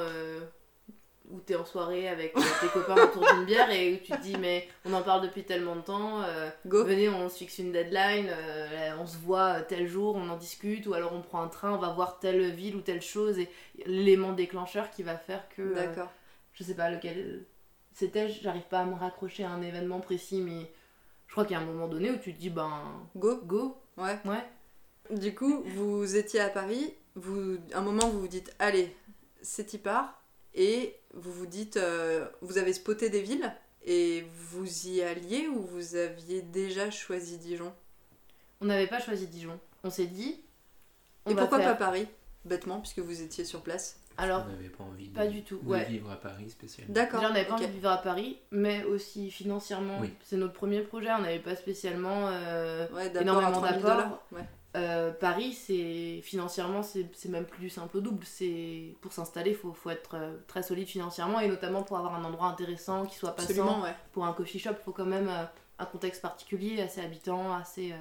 [1.30, 4.20] où t'es en soirée avec euh, tes copains autour d'une bière et où tu te
[4.20, 7.72] dis mais on en parle depuis tellement de temps, euh, venez on se fixe une
[7.72, 11.48] deadline, euh, on se voit tel jour, on en discute ou alors on prend un
[11.48, 13.48] train, on va voir telle ville ou telle chose et
[13.86, 15.74] l'élément déclencheur qui va faire que...
[15.74, 16.10] D'accord.
[16.52, 17.44] je sais pas lequel
[17.94, 20.70] c'était, j'arrive pas à me raccrocher à un événement précis mais
[21.26, 22.82] je crois qu'il y a un moment donné où tu te dis ben...
[23.16, 24.18] Go Go Ouais.
[24.24, 24.44] Ouais.
[25.10, 28.94] Du coup, vous étiez à Paris, vous, un moment vous vous dites allez,
[29.42, 30.20] c'est y part
[30.54, 33.52] et vous vous dites, euh, vous avez spoté des villes
[33.84, 37.72] et vous y alliez ou vous aviez déjà choisi Dijon?
[38.60, 39.58] On n'avait pas choisi Dijon.
[39.82, 40.40] On s'est dit.
[41.28, 42.08] et pourquoi pas Paris
[42.44, 43.98] Bêtement, puisque vous étiez sur place?
[44.16, 45.60] Alors, on n'avait pas envie de, pas du tout.
[45.88, 46.94] vivre à Paris spécialement.
[46.94, 47.20] D'accord.
[47.24, 50.00] on n'avait pas envie de vivre à Paris, mais aussi financièrement.
[50.22, 52.86] C'est notre premier projet, on n'avait pas spécialement euh,
[53.20, 54.22] énormément d'apports.
[54.32, 54.44] Ouais.
[54.76, 58.24] Euh, Paris, c'est financièrement, c'est même plus un peu double.
[58.24, 62.14] C'est pour s'installer, il faut, faut, être euh, très solide financièrement et notamment pour avoir
[62.14, 63.84] un endroit intéressant qui soit passant.
[64.12, 65.44] Pour un coffee shop, il faut quand même euh,
[65.78, 67.94] un contexte particulier, assez habitant, assez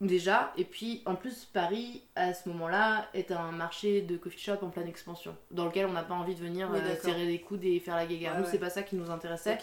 [0.00, 0.52] déjà.
[0.56, 4.70] Et puis en plus, Paris à ce moment-là est un marché de coffee shop en
[4.70, 6.70] pleine expansion, dans lequel on n'a pas envie de venir
[7.00, 8.36] serrer les coudes et faire la guéguerre.
[8.38, 9.58] Nous, c'est pas ça qui nous intéressait.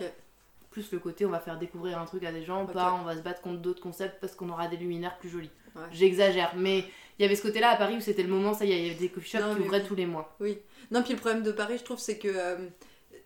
[0.71, 3.17] Plus le côté on va faire découvrir un truc à des gens, pas on va
[3.17, 5.51] se battre contre d'autres concepts parce qu'on aura des luminaires plus jolis.
[5.91, 6.85] J'exagère, mais
[7.17, 8.89] il y avait ce côté-là à Paris où c'était le moment, ça y il y
[8.89, 10.35] avait des coffee shops qui ouvraient tous les mois.
[10.39, 10.59] Oui.
[10.91, 12.67] Non, puis le problème de Paris, je trouve, c'est que euh,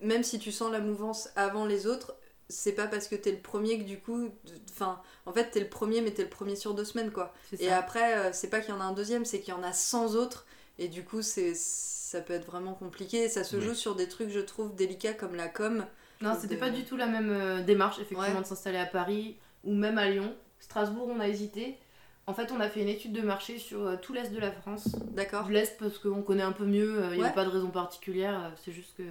[0.02, 2.16] même si tu sens la mouvance avant les autres,
[2.50, 4.30] c'est pas parce que t'es le premier que du coup.
[4.72, 7.34] Enfin, en fait, t'es le premier, mais t'es le premier sur deux semaines, quoi.
[7.60, 9.64] Et après, euh, c'est pas qu'il y en a un deuxième, c'est qu'il y en
[9.64, 10.46] a 100 autres.
[10.80, 13.28] Et du coup, c'est ça peut être vraiment compliqué.
[13.28, 15.86] Ça se joue sur des trucs, je trouve, délicats comme la com.
[16.22, 19.74] Non, c'était pas du tout la même euh, démarche, effectivement, de s'installer à Paris ou
[19.74, 20.34] même à Lyon.
[20.60, 21.78] Strasbourg, on a hésité.
[22.26, 24.52] En fait, on a fait une étude de marché sur euh, tout l'est de la
[24.52, 24.88] France.
[25.12, 25.50] D'accord.
[25.50, 28.50] L'est parce qu'on connaît un peu mieux, il n'y a pas de raison particulière, euh,
[28.64, 29.04] c'est juste que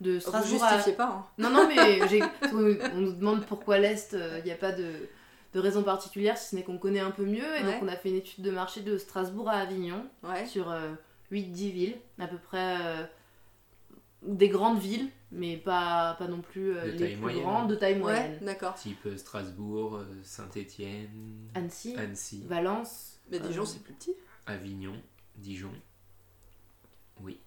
[0.00, 1.06] de Strasbourg Vous justifiez pas.
[1.06, 1.26] Hein.
[1.38, 2.00] Non, non, mais
[2.52, 4.92] on nous demande pourquoi l'est, il n'y a pas de,
[5.54, 7.56] de, raison particulière, si ce n'est qu'on connaît un peu mieux.
[7.58, 10.04] Et donc, on a fait une étude de marché de Strasbourg à Avignon
[10.46, 10.74] sur
[11.32, 12.76] 8-10 villes, à peu près
[14.22, 18.38] des grandes villes, mais pas, pas non plus euh, les plus grandes, de taille moyenne.
[18.42, 18.74] d'accord.
[18.74, 23.20] Type euh, Strasbourg, euh, Saint-Étienne, Annecy, Annecy, Valence.
[23.30, 24.14] Mais Dijon, c'est plus petit.
[24.46, 24.96] Avignon,
[25.36, 25.72] Dijon.
[27.22, 27.38] Oui.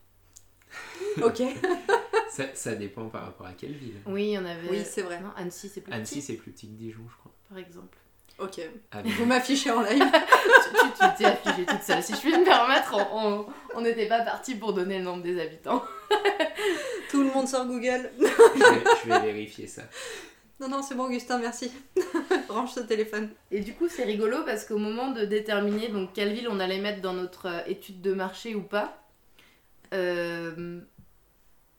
[1.21, 1.43] ok.
[2.29, 3.99] ça, ça, dépend par rapport à quelle ville.
[4.05, 4.69] Oui, il y en avait.
[4.69, 5.19] Oui, c'est vrai.
[5.19, 7.33] Non, Annecy, c'est plus Annecy, c'est plus petit que Dijon, je crois.
[7.49, 7.97] Par exemple.
[8.39, 8.59] Ok.
[9.17, 10.03] Vous m'affichez en live.
[10.99, 12.03] tu t'es affichée toute seule.
[12.03, 12.95] Si je puis me permettre,
[13.75, 15.83] on n'était pas parti pour donner le nombre des habitants.
[17.09, 18.09] Tout le monde sur Google.
[18.19, 19.83] je, vais, vérifier ça.
[20.59, 21.71] Non, non, c'est bon, Augustin, merci.
[22.49, 23.29] Range ce téléphone.
[23.51, 26.79] Et du coup, c'est rigolo parce qu'au moment de déterminer donc quelle ville on allait
[26.79, 29.03] mettre dans notre euh, étude de marché ou pas,
[29.93, 30.79] euh,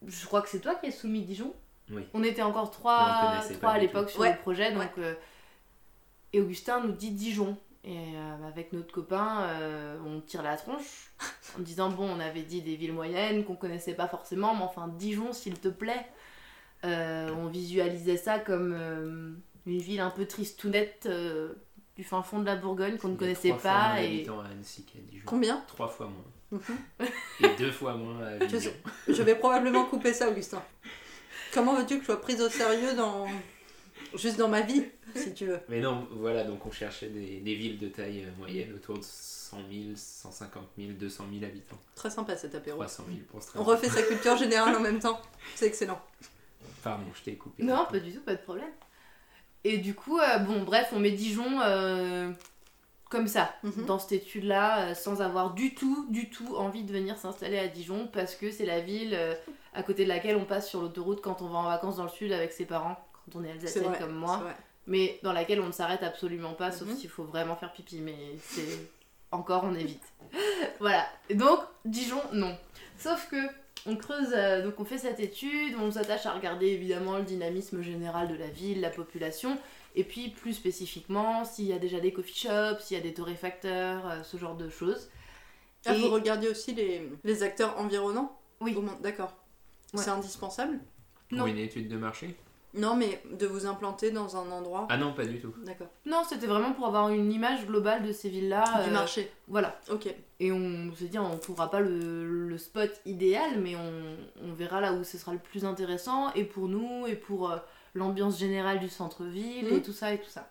[0.05, 1.53] je crois que c'est toi qui as soumis Dijon.
[1.91, 2.03] Oui.
[2.13, 4.89] On était encore trois, trois à l'époque sur le projet, donc.
[4.97, 5.13] Euh,
[6.35, 7.57] et Augustin nous dit Dijon.
[7.85, 11.11] Et euh, avec notre copain, euh, on tire la tronche
[11.57, 14.87] en disant bon, on avait dit des villes moyennes qu'on connaissait pas forcément, mais enfin
[14.87, 16.05] Dijon, s'il te plaît.
[16.83, 18.75] Euh, on visualisait ça comme
[19.65, 21.07] une ville un peu tristounette
[21.95, 24.01] du fin fond de la Bourgogne qu'on ne connaissait pas.
[24.01, 24.27] et...
[24.27, 24.85] à Annecy
[25.25, 25.63] Combien?
[25.67, 26.59] Trois fois moins.
[26.59, 27.07] Mhm.
[27.43, 28.71] Et deux fois moins à Dijon.
[29.07, 30.61] Je, vais probablement couper ça, Augustin.
[31.53, 33.27] Comment veux-tu que je sois prise au sérieux dans...
[34.17, 37.55] juste dans ma vie, si tu veux Mais non, voilà, donc on cherchait des, des
[37.55, 41.79] villes de taille euh, moyenne autour de 100 000, 150 000, 200 000 habitants.
[41.95, 42.77] Très sympa cet apéro.
[42.77, 45.21] 300 000 pour On refait sa culture générale en même temps.
[45.55, 46.01] C'est excellent.
[46.83, 47.63] Pardon, je t'ai coupé.
[47.63, 48.71] Non, pas du tout, pas de problème.
[49.63, 52.31] Et du coup, euh, bon, bref, on met Dijon euh,
[53.09, 53.85] comme ça, mhm.
[53.87, 57.67] dans cette étude-là, euh, sans avoir du tout, du tout envie de venir s'installer à
[57.67, 59.17] Dijon, parce que c'est la ville
[59.73, 62.09] à côté de laquelle on passe sur l'autoroute quand on va en vacances dans le
[62.09, 64.43] sud avec ses parents, quand on est alsacienne comme moi,
[64.87, 66.95] mais dans laquelle on ne s'arrête absolument pas, sauf mhm.
[66.95, 68.89] s'il faut vraiment faire pipi, mais c'est
[69.31, 70.03] encore, on évite.
[70.79, 71.07] voilà.
[71.33, 72.57] Donc, Dijon, non.
[72.97, 73.37] Sauf que
[73.87, 77.81] on creuse, euh, donc on fait cette étude, on s'attache à regarder évidemment le dynamisme
[77.83, 79.59] général de la ville, la population,
[79.95, 83.13] et puis plus spécifiquement s'il y a déjà des coffee shops, s'il y a des
[83.13, 85.09] torréfacteurs, euh, ce genre de choses.
[85.85, 88.75] Ah, vous regardez aussi les, les acteurs environnants Oui.
[89.01, 89.35] D'accord.
[89.93, 90.79] C'est indispensable?
[91.29, 92.35] Pour une étude de marché?
[92.75, 94.87] Non, mais de vous implanter dans un endroit.
[94.89, 95.53] Ah non, pas du tout.
[95.63, 95.87] D'accord.
[96.05, 98.63] Non, c'était vraiment pour avoir une image globale de ces villes-là.
[98.83, 99.31] Du euh, marché.
[99.47, 99.79] Voilà.
[99.89, 100.13] Ok.
[100.39, 104.93] Et on se dit, on ne trouvera pas le, spot idéal, mais on, verra là
[104.93, 107.57] où ce sera le plus intéressant, et pour nous, et pour euh,
[107.93, 109.81] l'ambiance générale du centre-ville, et mhm.
[109.81, 110.49] tout ça, et tout ça.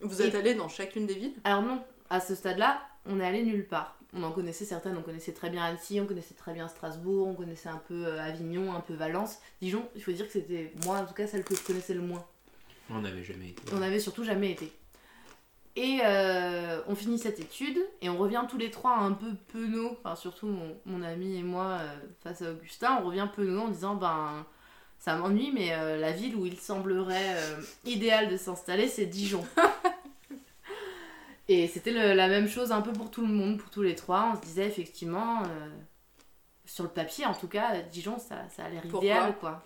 [0.00, 1.34] Vous êtes allé dans chacune des villes?
[1.44, 5.02] Alors non, à ce stade-là, on est allé nulle part on en connaissait certaines, on
[5.02, 8.72] connaissait très bien Annecy, on connaissait très bien Strasbourg, on connaissait un peu euh, Avignon,
[8.72, 9.38] un peu Valence.
[9.60, 12.00] Dijon, il faut dire que c'était moi en tout cas celle que je connaissais le
[12.00, 12.24] moins.
[12.90, 13.62] On n'avait jamais été.
[13.72, 14.72] On n'avait surtout jamais été.
[15.76, 19.98] Et euh, on finit cette étude et on revient tous les trois un peu penauds,
[19.98, 20.46] enfin surtout
[20.86, 24.46] mon, ami et moi euh, face à Augustin, on revient penauds en disant ben
[25.00, 27.36] ça m'ennuie mais la ville où il semblerait
[27.84, 29.44] idéal de s'installer c'est Dijon.
[31.48, 34.30] Et c'était la même chose un peu pour tout le monde, pour tous les trois.
[34.32, 35.68] On se disait effectivement, euh,
[36.64, 39.62] sur le papier en tout cas, Dijon, ça, ça a l'air idéal quoi.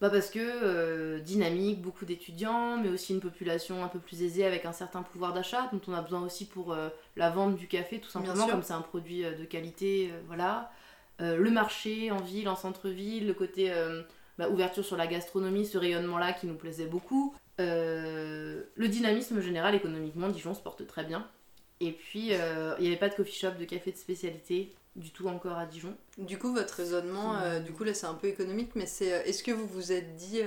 [0.00, 4.44] Bah parce que euh, dynamique, beaucoup d'étudiants, mais aussi une population un peu plus aisée
[4.44, 7.68] avec un certain pouvoir d'achat, dont on a besoin aussi pour euh, la vente du
[7.68, 10.70] café, tout simplement, comme c'est un produit de qualité, voilà.
[11.20, 13.72] le marché en ville, en centre-ville, le côté
[14.36, 17.34] bah, ouverture sur la gastronomie, ce rayonnement-là qui nous plaisait beaucoup.
[17.60, 21.28] Euh, le dynamisme général économiquement, Dijon se porte très bien.
[21.80, 25.10] Et puis, euh, il n'y avait pas de coffee shop, de café de spécialité du
[25.10, 25.96] tout encore à Dijon.
[26.18, 29.42] Du coup, votre raisonnement, euh, du coup là c'est un peu économique, mais c'est est-ce
[29.42, 30.40] que vous vous êtes dit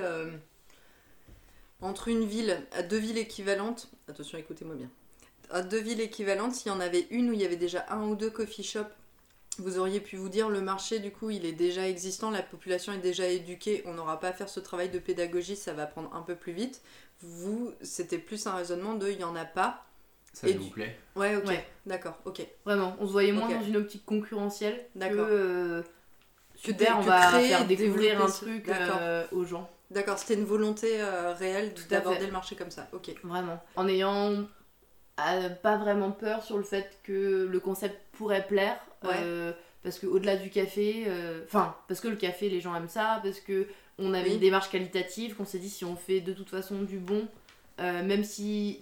[1.81, 4.89] entre une ville, à deux villes équivalentes, attention écoutez-moi bien,
[5.49, 8.07] à deux villes équivalentes, s'il y en avait une où il y avait déjà un
[8.07, 8.87] ou deux coffee shops
[9.59, 12.93] vous auriez pu vous dire le marché du coup il est déjà existant, la population
[12.93, 16.13] est déjà éduquée, on n'aura pas à faire ce travail de pédagogie, ça va prendre
[16.15, 16.81] un peu plus vite.
[17.21, 19.85] Vous, c'était plus un raisonnement de il n'y en a pas.
[20.33, 20.95] Ça vous plaît?
[21.15, 21.51] Ouais, ok.
[21.85, 22.45] D'accord, ok.
[22.63, 25.25] Vraiment, on se voyait moins dans une optique concurrentielle D'accord.
[25.27, 25.81] que euh,
[26.55, 29.69] super, on va faire découvrir un truc euh, aux gens.
[29.89, 33.15] D'accord, c'était une volonté euh, réelle d'aborder le marché comme ça, ok.
[33.23, 33.59] Vraiment.
[33.75, 34.45] En ayant
[35.63, 38.77] pas vraiment peur sur le fait que le concept pourrait plaire.
[39.15, 42.89] Euh, parce que au-delà du café, euh, enfin, parce que le café, les gens aiment
[42.89, 43.67] ça, parce que
[43.99, 46.99] on avait une démarche qualitative, qu'on s'est dit si on fait de toute façon du
[46.99, 47.27] bon,
[47.79, 48.79] euh, même si,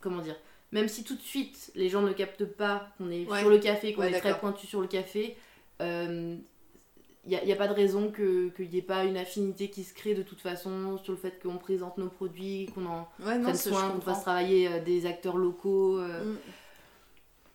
[0.00, 0.36] comment dire,
[0.72, 3.92] même si tout de suite les gens ne captent pas qu'on est sur le café,
[3.92, 5.36] qu'on est très pointu sur le café,
[7.26, 9.92] il n'y a, a, pas de raison qu'il n'y ait pas une affinité qui se
[9.92, 13.90] crée de toute façon sur le fait qu'on présente nos produits, qu'on en prenne soin,
[13.90, 15.98] qu'on fasse travailler des acteurs locaux.
[15.98, 16.24] Euh.
[16.24, 16.36] Mm.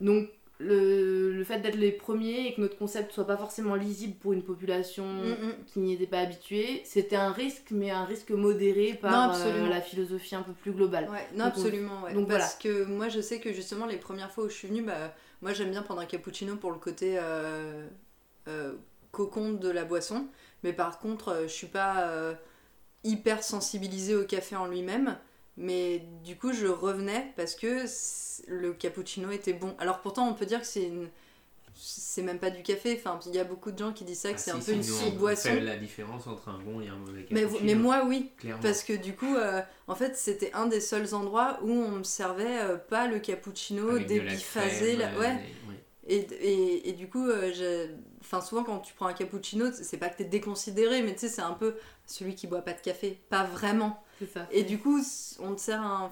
[0.02, 4.16] Donc le, le fait d'être les premiers et que notre concept soit pas forcément lisible
[4.16, 5.54] pour une population mm, mm.
[5.68, 9.82] qui n'y était pas habituée, c'était un risque, mais un risque modéré par euh, la
[9.82, 11.10] philosophie un peu plus globale.
[11.36, 12.04] non, absolument.
[12.14, 14.84] Donc, Parce que moi, je sais que justement, les premières fois où je suis venue,
[14.84, 17.20] bah, moi, j'aime bien prendre un cappuccino pour le côté
[19.16, 20.28] cocon de la boisson.
[20.64, 22.34] Mais par contre, euh, je suis pas euh,
[23.04, 25.18] hyper sensibilisée au café en lui-même.
[25.58, 27.86] Mais du coup, je revenais parce que
[28.48, 29.76] le cappuccino était bon.
[29.80, 31.10] Alors pourtant, on peut dire que c'est une
[31.78, 32.98] c'est même pas du café.
[32.98, 34.72] Enfin, il y a beaucoup de gens qui disent ça, que ah, c'est un peu
[34.72, 35.50] une sous boisson.
[35.50, 37.60] Fait la différence entre un bon et un mauvais cappuccino.
[37.62, 38.32] Mais, mais moi, oui.
[38.62, 42.04] Parce que du coup, euh, en fait, c'était un des seuls endroits où on me
[42.04, 44.96] servait pas le cappuccino débiphasé.
[44.96, 45.18] La...
[45.18, 45.38] Ouais.
[46.08, 47.88] Et, et, et, du coup, euh,
[48.22, 51.30] enfin, souvent quand tu prends un cappuccino, c'est pas que t'es déconsidéré, mais tu sais,
[51.30, 53.20] c'est un peu celui qui boit pas de café.
[53.30, 54.04] Pas vraiment.
[54.52, 55.02] Et du coup,
[55.40, 56.10] on te sert un.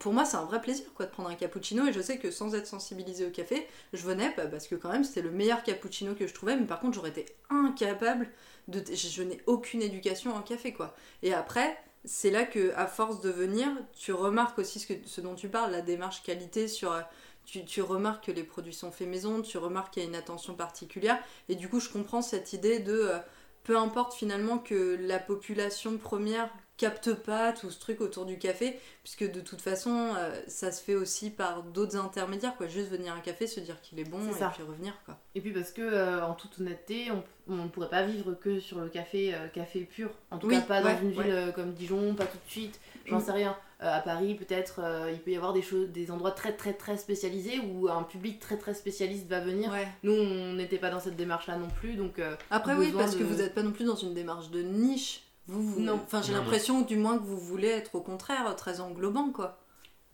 [0.00, 1.86] Pour moi, c'est un vrai plaisir quoi, de prendre un cappuccino.
[1.86, 5.04] Et je sais que sans être sensibilisé au café, je venais parce que quand même,
[5.04, 6.56] c'était le meilleur cappuccino que je trouvais.
[6.56, 8.28] Mais par contre, j'aurais été incapable
[8.68, 8.82] de.
[8.92, 10.94] Je, n'ai aucune éducation en café, quoi.
[11.22, 11.76] Et après.
[12.08, 15.48] C'est là que, à force de venir, tu remarques aussi ce, que, ce dont tu
[15.48, 17.00] parles, la démarche qualité sur euh,
[17.44, 20.14] tu, tu, remarques que les produits sont faits maison, tu remarques qu'il y a une
[20.14, 21.18] attention particulière.
[21.48, 23.18] Et du coup, je comprends cette idée de euh,
[23.66, 28.78] peu importe finalement que la population première capte pas tout ce truc autour du café,
[29.02, 32.66] puisque de toute façon, euh, ça se fait aussi par d'autres intermédiaires, quoi.
[32.66, 35.18] Juste venir à un café, se dire qu'il est bon, et puis revenir, quoi.
[35.34, 37.10] Et puis parce que, euh, en toute honnêteté,
[37.48, 40.10] on ne pourrait pas vivre que sur le café, euh, café pur.
[40.30, 43.22] En tout cas, pas dans une ville comme Dijon, pas tout de suite, j'en mm.
[43.22, 43.56] sais rien.
[43.80, 47.60] à Paris, peut-être, il peut y avoir des, choses, des endroits très très très spécialisés
[47.60, 49.72] où un public très très spécialiste va venir.
[50.02, 52.20] Nous, on n'était pas dans cette démarche-là non plus, donc...
[52.50, 55.80] Après, oui, parce que vous n'êtes pas non plus dans une démarche de niche vous,
[55.80, 56.00] non.
[56.04, 59.58] Enfin, j'ai l'impression du moins que vous voulez être au contraire très englobant, quoi.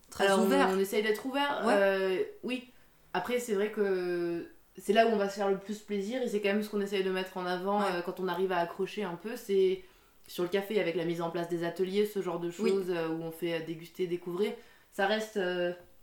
[0.09, 0.69] Très ouvert.
[0.71, 1.63] On, essaye d'être ouvert.
[1.65, 2.69] Euh, oui.
[3.13, 6.27] Après, c'est vrai que c'est là où on va se faire le plus plaisir et
[6.27, 8.57] c'est quand même ce qu'on essaye de mettre en avant euh, quand on arrive à
[8.57, 9.35] accrocher un peu.
[9.35, 9.83] C'est
[10.27, 13.09] sur le café avec la mise en place des ateliers, ce genre de choses euh,
[13.09, 14.53] où on fait déguster, découvrir.
[14.91, 15.39] Ça reste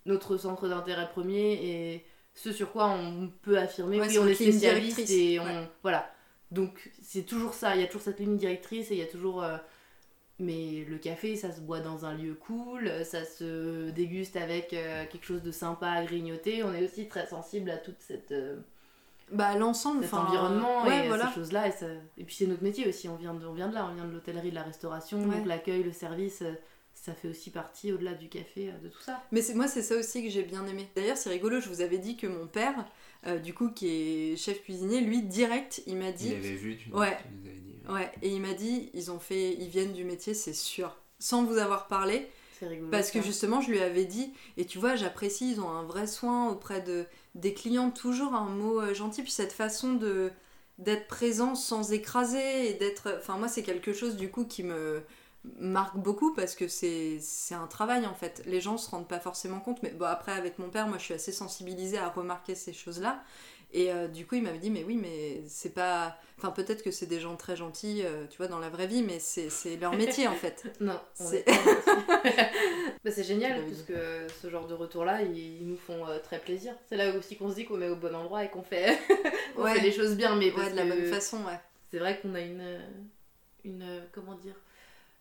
[0.06, 2.04] notre centre d'intérêt premier et
[2.34, 6.10] ce sur quoi on peut affirmer oui, on est spécialiste et on voilà
[6.50, 9.06] donc c'est toujours ça, il y a toujours cette ligne directrice et il y a
[9.06, 9.42] toujours...
[9.42, 9.56] Euh,
[10.42, 15.04] mais le café, ça se boit dans un lieu cool, ça se déguste avec euh,
[15.06, 16.64] quelque chose de sympa à grignoter.
[16.64, 18.32] On est aussi très sensible à toute cette...
[18.32, 18.56] Euh,
[19.30, 21.68] bah l'ensemble, cet environnement et ces choses-là.
[21.68, 21.72] Et,
[22.16, 24.06] et puis c'est notre métier aussi, on vient de, on vient de là, on vient
[24.06, 26.42] de l'hôtellerie, de la restauration, donc l'accueil, le service
[26.94, 29.22] ça fait aussi partie au-delà du café de tout ça.
[29.30, 30.88] Mais moi c'est ça aussi que j'ai bien aimé.
[30.96, 32.84] D'ailleurs c'est rigolo, je vous avais dit que mon père,
[33.26, 36.28] euh, du coup, qui est chef cuisinier, lui, direct, il m'a dit.
[36.28, 37.16] Il avait vu, tu, ouais.
[37.32, 37.76] nous avais dit.
[37.88, 38.10] Ouais.
[38.22, 40.96] et il m'a dit, ils ont fait, ils viennent du métier, c'est sûr.
[41.18, 42.28] Sans vous avoir parlé.
[42.58, 42.90] C'est rigolo.
[42.90, 46.06] Parce que justement, je lui avais dit, et tu vois, j'apprécie, ils ont un vrai
[46.06, 50.30] soin auprès de, des clients, toujours un mot euh, gentil, puis cette façon de
[50.80, 55.02] d'être présent sans écraser et d'être enfin moi c'est quelque chose du coup qui me
[55.58, 57.20] marque beaucoup parce que c'est
[57.52, 58.42] un travail en fait.
[58.46, 61.04] Les gens se rendent pas forcément compte, mais bon, après avec mon père, moi je
[61.04, 63.22] suis assez sensibilisée à remarquer ces choses-là.
[63.72, 66.18] Et euh, du coup, il m'avait dit, mais oui, mais c'est pas.
[66.38, 69.02] Enfin, peut-être que c'est des gens très gentils, euh, tu vois, dans la vraie vie,
[69.02, 70.64] mais c'est leur métier en fait.
[70.80, 71.44] non, c'est
[73.04, 76.74] bah, génial, parce que ce genre de retour-là, ils, nous font euh, très plaisir.
[76.88, 78.96] C'est là aussi qu'on se dit qu'on est au bon endroit et qu'on fait,
[79.56, 81.60] fait les choses bien, mais de la bonne façon, ouais.
[81.92, 82.80] C'est vrai qu'on a une.
[83.64, 84.56] une comment dire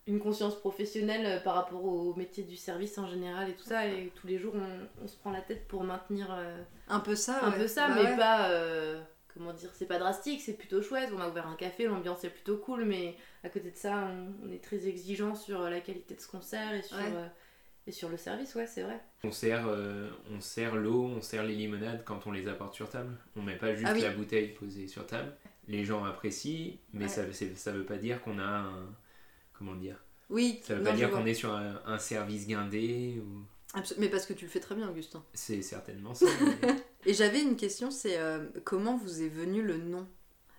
[0.10, 3.86] une conscience professionnelle euh, par rapport au métier du service en général et tout ça
[3.86, 4.53] et tous les jours
[5.01, 7.95] on, se prend la tête pour maintenir euh, un peu ça un peu ça bah
[7.95, 8.99] mais pas euh,
[9.34, 11.10] comment dire c'est pas drastique c'est plutôt chouette.
[11.16, 14.10] On a ouvert un café l'ambiance est plutôt cool mais à côté de ça
[14.43, 16.97] on, est très exigeant sur la qualité de ce qu'on sert et sur
[17.88, 18.99] et sur le service ouais c'est vrai.
[19.24, 19.68] On sert
[20.32, 23.16] on sert l'eau on sert les limonades quand on les apporte sur table.
[23.36, 25.34] On met pas juste ah la bouteille posée sur table.
[25.68, 27.24] Les gens apprécient mais ça
[27.55, 28.95] ça veut pas dire qu'on a un
[29.60, 30.03] comment dire?
[30.30, 30.62] Oui.
[30.64, 33.45] Ça veut pas dire qu'on est sur un, service guindé ou.
[33.99, 35.24] Mais parce que tu le fais très bien, Augustin.
[35.34, 36.26] C'est certainement ça.
[37.05, 40.07] Et j'avais une question, c'est euh, comment vous est venu le nom?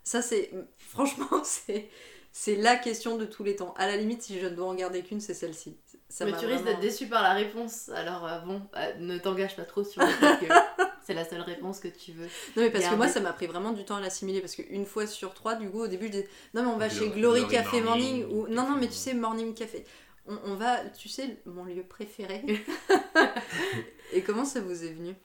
[0.05, 1.88] Ça, c'est franchement, c'est
[2.32, 3.74] c'est la question de tous les temps.
[3.76, 5.76] À la limite, si je ne dois en garder qu'une, c'est celle-ci.
[6.20, 7.88] mais tu risques d'être déçu par la réponse.
[7.88, 10.53] Alors euh, bon, bah, ne t'engage pas trop sur le fait que
[11.11, 12.27] c'est la seule réponse que tu veux.
[12.57, 14.41] Non, mais parce que moi, ça m'a pris vraiment du temps à l'assimiler.
[14.41, 16.89] Parce qu'une fois sur trois, du coup, au début, je disais Non, mais on va
[16.89, 18.25] chez Glory, Café Morning.
[18.31, 19.85] ou Non, non, mais tu sais, Morning Café.
[20.27, 22.45] On, va, tu sais, mon lieu préféré.
[24.13, 25.17] Et comment ça vous est venu?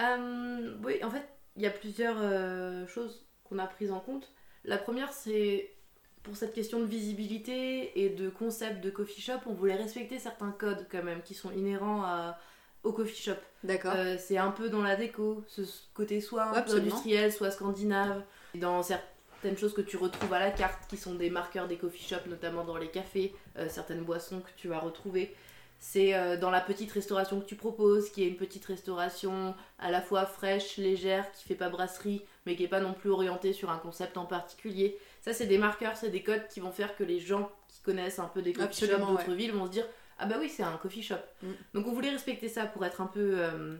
[0.00, 4.32] Euh, Oui, en fait, il y a plusieurs euh, choses qu'on a prises en compte.
[4.64, 5.74] La première, c'est
[6.22, 10.52] pour cette question de visibilité et de concept de coffee shop, on voulait respecter certains
[10.52, 12.38] codes quand même qui sont inhérents à
[12.86, 13.36] au coffee shop.
[13.64, 13.92] D'accord.
[13.96, 15.62] Euh, c'est un peu dans la déco, ce
[15.92, 18.22] côté soit industriel, soit scandinave.
[18.54, 22.02] Dans certaines choses que tu retrouves à la carte, qui sont des marqueurs des coffee
[22.02, 25.34] shops, notamment dans les cafés, euh, certaines boissons que tu vas retrouver.
[25.78, 29.90] C'est euh, dans la petite restauration que tu proposes, qui est une petite restauration à
[29.90, 33.52] la fois fraîche, légère, qui fait pas brasserie, mais qui est pas non plus orientée
[33.52, 34.96] sur un concept en particulier.
[35.20, 38.20] Ça, c'est des marqueurs, c'est des codes qui vont faire que les gens qui connaissent
[38.20, 39.86] un peu des coffee shops d'autres villes vont se dire
[40.18, 41.16] ah bah oui, c'est un coffee shop.
[41.42, 41.48] Mm.
[41.74, 43.76] Donc on voulait respecter ça pour être un peu, euh,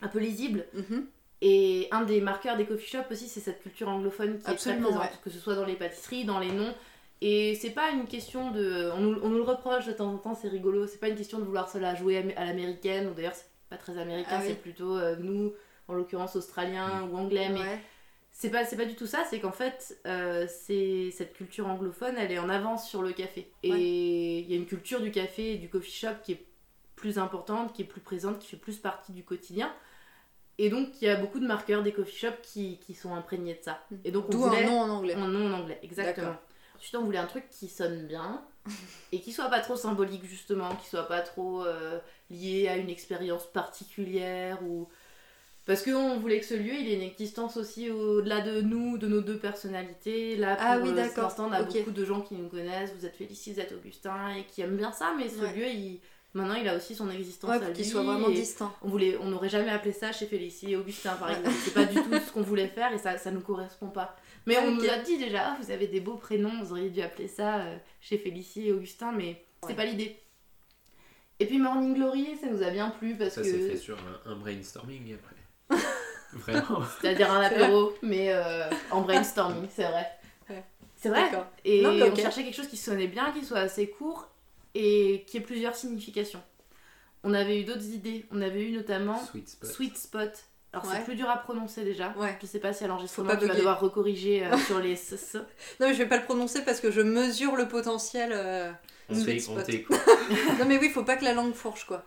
[0.00, 0.66] un peu lisible.
[0.76, 1.04] Mm-hmm.
[1.42, 4.76] Et un des marqueurs des coffee shops aussi, c'est cette culture anglophone qui est très
[4.76, 6.74] présente, que ce soit dans les pâtisseries, dans les noms.
[7.22, 8.90] Et c'est pas une question de.
[8.94, 10.86] On nous, on nous, le reproche de temps en temps, c'est rigolo.
[10.86, 13.76] C'est pas une question de vouloir se la jouer à l'américaine, ou d'ailleurs, c'est pas
[13.76, 15.52] très américain, ah c'est plutôt euh, nous,
[15.88, 17.10] en l'occurrence australien mm.
[17.10, 17.48] ou anglais.
[17.50, 17.80] Mais
[18.40, 22.38] c'est pas, pas du tout ça, c'est qu'en fait, euh, cette culture anglophone, elle est
[22.38, 23.52] en avance sur le café.
[23.62, 26.46] Et il y a une culture du café et du coffee shop qui est
[26.96, 29.70] plus importante, qui est plus présente, qui fait plus partie du quotidien.
[30.56, 33.56] Et donc, il y a beaucoup de marqueurs des coffee shops qui, qui sont imprégnés
[33.56, 33.84] de ça.
[34.04, 34.64] Et donc, on voulait...
[34.64, 35.14] un nom en anglais.
[35.14, 36.36] Un nom en anglais, exactement.
[36.78, 38.42] Ensuite, on voulait un truc qui sonne bien
[39.12, 41.98] et qui soit pas trop symbolique, justement, qui soit pas trop euh,
[42.30, 44.88] lié à une expérience particulière ou
[45.66, 49.06] Parce qu'on voulait que ce lieu, il ait une existence aussi au-delà de nous, de
[49.06, 50.36] nos deux personnalités.
[50.36, 51.34] Là, ah pour ah oui, d'accord.
[51.38, 52.92] on a beaucoup de gens qui nous connaissent.
[52.98, 55.14] Vous êtes Félicie, vous êtes Augustin, et qui aiment bien ça.
[55.16, 56.00] Mais ce lieu, il...
[56.34, 58.72] maintenant, il a aussi son existence ouais, qu'il soit vraiment distinct.
[58.82, 61.56] On voulait, on n'aurait jamais appelé ça chez Félicie et Augustin, par exemple.
[61.62, 64.16] C'est pas du tout ce qu'on voulait faire et ça, ça nous correspond pas.
[64.46, 67.02] Mais on nous a dit déjà, ah, vous avez des beaux prénoms, vous auriez dû
[67.02, 70.16] appeler ça euh, chez Félicie et Augustin, mais c'est pas l'idée.
[71.38, 73.42] Et puis Morning Glory, ça nous a bien plu parce que.
[73.42, 73.96] Ça s'est fait sur
[74.26, 75.36] un, brainstorming après.
[76.32, 76.82] Vraiment.
[77.00, 80.06] C'est-à-dire un apéro, mais euh, en brainstorming, c'est vrai.
[80.96, 81.30] C'est vrai.
[81.64, 84.28] Et on cherchait quelque chose qui sonnait bien, qui soit assez court
[84.74, 86.42] et qui ait plusieurs significations.
[87.24, 88.26] On avait eu d'autres idées.
[88.30, 89.20] On avait eu notamment
[89.62, 90.30] Sweet Spot.
[90.72, 92.14] Alors c'est plus dur à prononcer déjà.
[92.16, 92.38] Ouais.
[92.40, 94.94] Je sais pas si à l'enregistrement tu vas devoir recorriger euh, sur les
[95.80, 98.30] Non mais je vais pas le prononcer parce que je mesure le potentiel.
[98.32, 98.70] Euh,
[99.08, 102.04] on non mais oui, faut pas que la langue fourche quoi.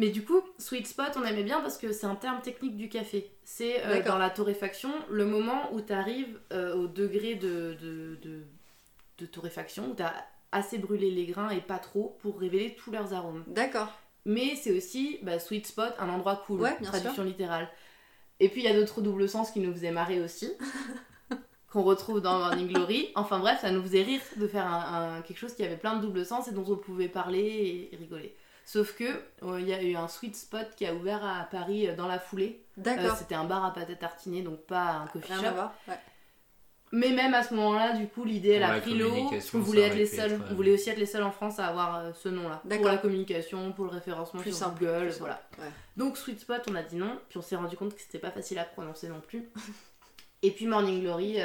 [0.00, 2.88] Mais du coup, sweet spot, on aimait bien parce que c'est un terme technique du
[2.88, 3.30] café.
[3.44, 8.42] C'est euh, dans la torréfaction le moment où tu arrives au degré de, de, de,
[9.18, 10.14] de torréfaction, où tu as
[10.52, 13.44] assez brûlé les grains et pas trop pour révéler tous leurs arômes.
[13.46, 13.88] D'accord.
[14.24, 17.68] Mais c'est aussi bah, sweet spot, un endroit cool, ouais, traduction littérale.
[18.38, 20.50] Et puis il y a d'autres doubles sens qui nous faisaient marrer aussi,
[21.70, 23.10] qu'on retrouve dans Morning Glory.
[23.14, 26.02] Enfin bref, ça nous faisait rire de faire un, quelque chose qui avait plein de
[26.02, 28.34] doubles sens et dont on pouvait parler et, rigoler.
[28.72, 29.02] Sauf que
[29.42, 32.06] euh, il y a eu un sweet spot qui a ouvert à Paris euh, dans
[32.06, 32.64] la foulée.
[32.76, 33.14] D'accord.
[33.14, 35.56] Euh, c'était un bar à pâte à tartiner, donc pas un coffee shop.
[35.88, 35.98] Ouais.
[36.92, 39.12] Mais même à ce moment-là, du coup, l'idée elle a pris l'eau.
[39.54, 40.40] On voulait être les seuls.
[40.52, 42.62] On voulait aussi être les seuls en France à avoir euh, ce nom-là.
[42.76, 45.42] Pour la communication, pour le référencement plus sur simple, Google, voilà.
[45.96, 47.18] Donc Sweet Spot, on a dit non.
[47.28, 49.50] Puis on s'est rendu compte que c'était pas facile à prononcer non plus.
[50.42, 51.38] Et puis Morning Glory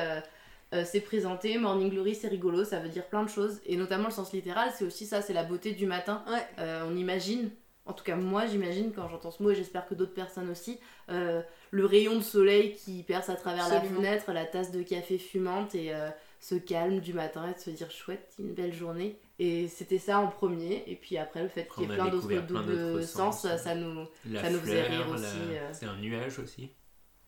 [0.76, 1.58] euh, euh, s'est présenté.
[1.58, 3.60] Morning Glory, c'est rigolo, ça veut dire plein de choses.
[3.66, 6.24] Et notamment le sens littéral, c'est aussi ça, c'est la beauté du matin.
[6.58, 7.50] on imagine
[7.86, 10.80] en tout cas moi j'imagine quand j'entends ce mot et j'espère que d'autres personnes aussi,
[11.10, 15.18] euh, le rayon de soleil qui perce à travers la fenêtre, la tasse de café
[15.18, 16.10] fumante et euh,
[16.40, 19.20] ce calme du matin et de se dire chouette, une belle journée.
[19.38, 22.42] Et c'était ça en premier, et puis après le fait qu'il y ait plein d'autres
[22.42, 25.24] doubles sens, ça nous, ça nous faisait rire aussi.
[25.26, 25.70] Euh.
[25.74, 26.72] C'est un nuage aussi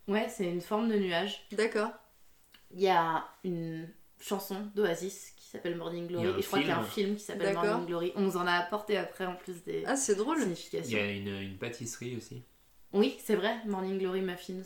[0.07, 1.45] Ouais, c'est une forme de nuage.
[1.51, 1.91] D'accord.
[2.71, 3.89] Il y a une
[4.19, 6.27] chanson d'Oasis qui s'appelle Morning Glory.
[6.27, 8.11] Et, je crois qu'il y a un film qui s'appelle Morning Glory.
[8.15, 10.37] On nous en a apporté après en plus des ah, c'est drôle.
[10.41, 12.43] Il y a une, une pâtisserie aussi.
[12.93, 14.63] Oui, c'est vrai, Morning Glory Muffins.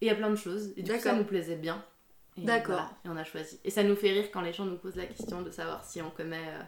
[0.00, 0.72] Et il y a plein de choses.
[0.76, 1.84] Et du coup, ça nous plaisait bien.
[2.36, 2.88] D'accord.
[3.04, 3.58] et on a choisi.
[3.64, 6.00] Et ça nous fait rire quand les gens nous posent la question de savoir si
[6.00, 6.62] on connaît euh,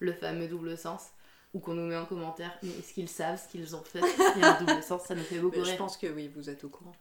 [0.00, 1.08] le fameux double sens.
[1.54, 4.00] Ou qu'on nous met en commentaire, mais est-ce qu'ils savent ce qu'ils ont fait?
[4.36, 5.72] Il y a un double sens, ça nous fait beaucoup rire.
[5.72, 6.94] Je pense que oui, vous êtes au courant.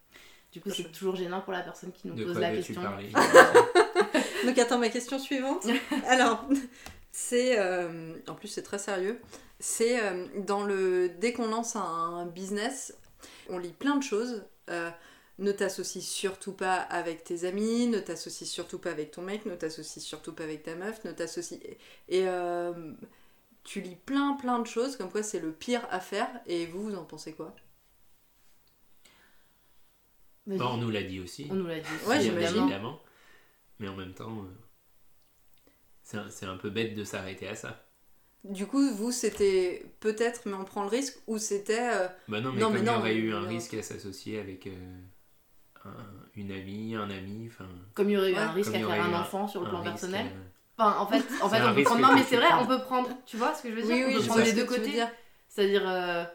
[0.56, 2.82] Du coup, c'est toujours gênant pour la personne qui nous pose la question.
[4.46, 5.68] Donc attends, ma question suivante.
[6.08, 6.48] Alors,
[7.12, 7.60] c'est...
[7.60, 9.20] Euh, en plus, c'est très sérieux.
[9.60, 11.10] C'est euh, dans le...
[11.20, 12.98] Dès qu'on lance un business,
[13.50, 14.46] on lit plein de choses.
[14.70, 14.90] Euh,
[15.40, 19.56] ne t'associe surtout pas avec tes amis, ne t'associe surtout pas avec ton mec, ne
[19.56, 21.60] t'associe surtout pas avec ta meuf, ne t'associe...
[22.08, 22.26] Et
[23.66, 26.84] tu lis plein plein de choses, comme quoi c'est le pire à faire, et vous,
[26.84, 27.54] vous en pensez quoi?
[30.48, 31.48] On nous l'a dit aussi.
[31.50, 33.00] On nous l'a dit aussi, ouais, évidemment.
[33.80, 34.46] Mais en même temps,
[36.14, 37.84] euh, c'est un, peu bête de s'arrêter à ça.
[38.44, 41.90] Du coup, vous, c'était peut-être, mais on prend le risque, ou c'était.
[41.94, 45.90] Euh, bah non, mais comme il y aurait eu un risque à s'associer avec euh,
[46.36, 47.68] une amie, un ami, enfin.
[47.96, 50.28] Comme il y aurait eu un risque à faire un enfant sur le plan personnel.
[50.78, 52.02] Enfin, en fait, en fait on peut prendre.
[52.02, 53.10] Non, mais c'est vrai, on peut prendre.
[53.26, 55.04] Tu vois ce que je veux dire oui, On peut prendre les deux côtés.
[55.48, 56.30] C'est-à-dire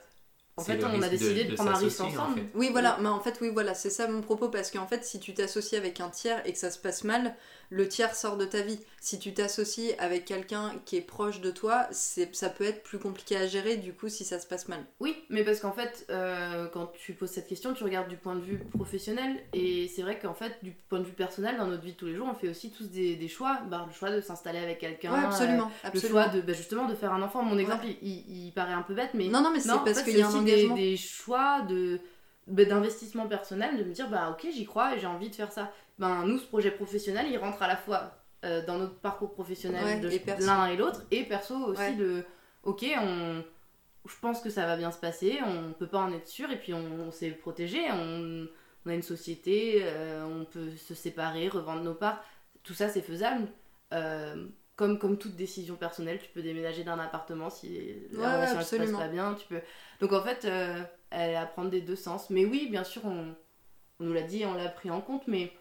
[0.61, 2.43] en fait, on a décidé de, prendre un risque ensemble.
[2.55, 5.21] Oui, voilà, mais en fait, oui, voilà, c'est ça mon propos, parce qu'en fait, si
[5.21, 7.35] tu t'associes avec un tiers et que ça se passe mal,
[7.71, 8.81] le tiers sort de ta vie.
[9.01, 13.37] Si tu t'associes avec quelqu'un qui est proche de toi, ça peut être plus compliqué
[13.37, 14.85] à gérer, du coup, si ça se passe mal.
[14.99, 18.35] Oui, mais parce qu'en fait, euh, quand tu poses cette question, tu regardes du point
[18.35, 21.83] de vue professionnel, et c'est vrai qu'en fait, du point de vue personnel, dans notre
[21.83, 23.61] vie de tous les jours, on fait aussi tous des, choix.
[23.71, 26.95] Bah, le choix de s'installer avec quelqu'un, absolument, euh, le choix de, bah, justement de
[26.95, 27.43] faire un enfant.
[27.43, 30.23] Mon exemple, il, paraît un peu bête, mais non, non, mais c'est parce qu'il y
[30.23, 30.45] a un.
[30.57, 32.01] Des, des choix de
[32.47, 35.53] bah, d'investissement personnel, de me dire bah ok j'y crois et j'ai envie de faire
[35.53, 35.73] ça.
[35.99, 40.01] Ben nous ce projet professionnel il rentre à la fois euh, dans notre parcours professionnel
[40.01, 42.25] de l'un et l'autre et perso aussi de
[42.63, 43.45] ok on
[44.07, 46.57] je pense que ça va bien se passer on peut pas en être sûr et
[46.59, 48.47] puis on, s'est protégé on,
[48.87, 52.25] on, a une société euh, on peut se séparer revendre nos parts.
[52.63, 53.47] Tout ça c'est faisable.
[53.93, 54.47] Euh,
[54.81, 58.77] comme, comme toute décision personnelle tu peux déménager d'un appartement si la relation ne se
[58.77, 59.61] passe pas bien tu peux
[60.01, 60.49] donc en fait
[61.11, 63.35] elle à prendre des deux sens mais oui bien sûr on,
[64.01, 65.53] on nous l'a dit on l'a pris en compte mais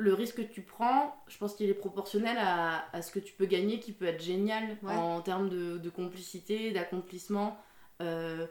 [0.00, 3.44] le risque que tu prends, je pense qu'il est proportionnel à, ce que tu peux
[3.44, 7.58] gagner, qui peut être génial en termes de, complicité, d'accomplissement.
[8.00, 8.46] Euh,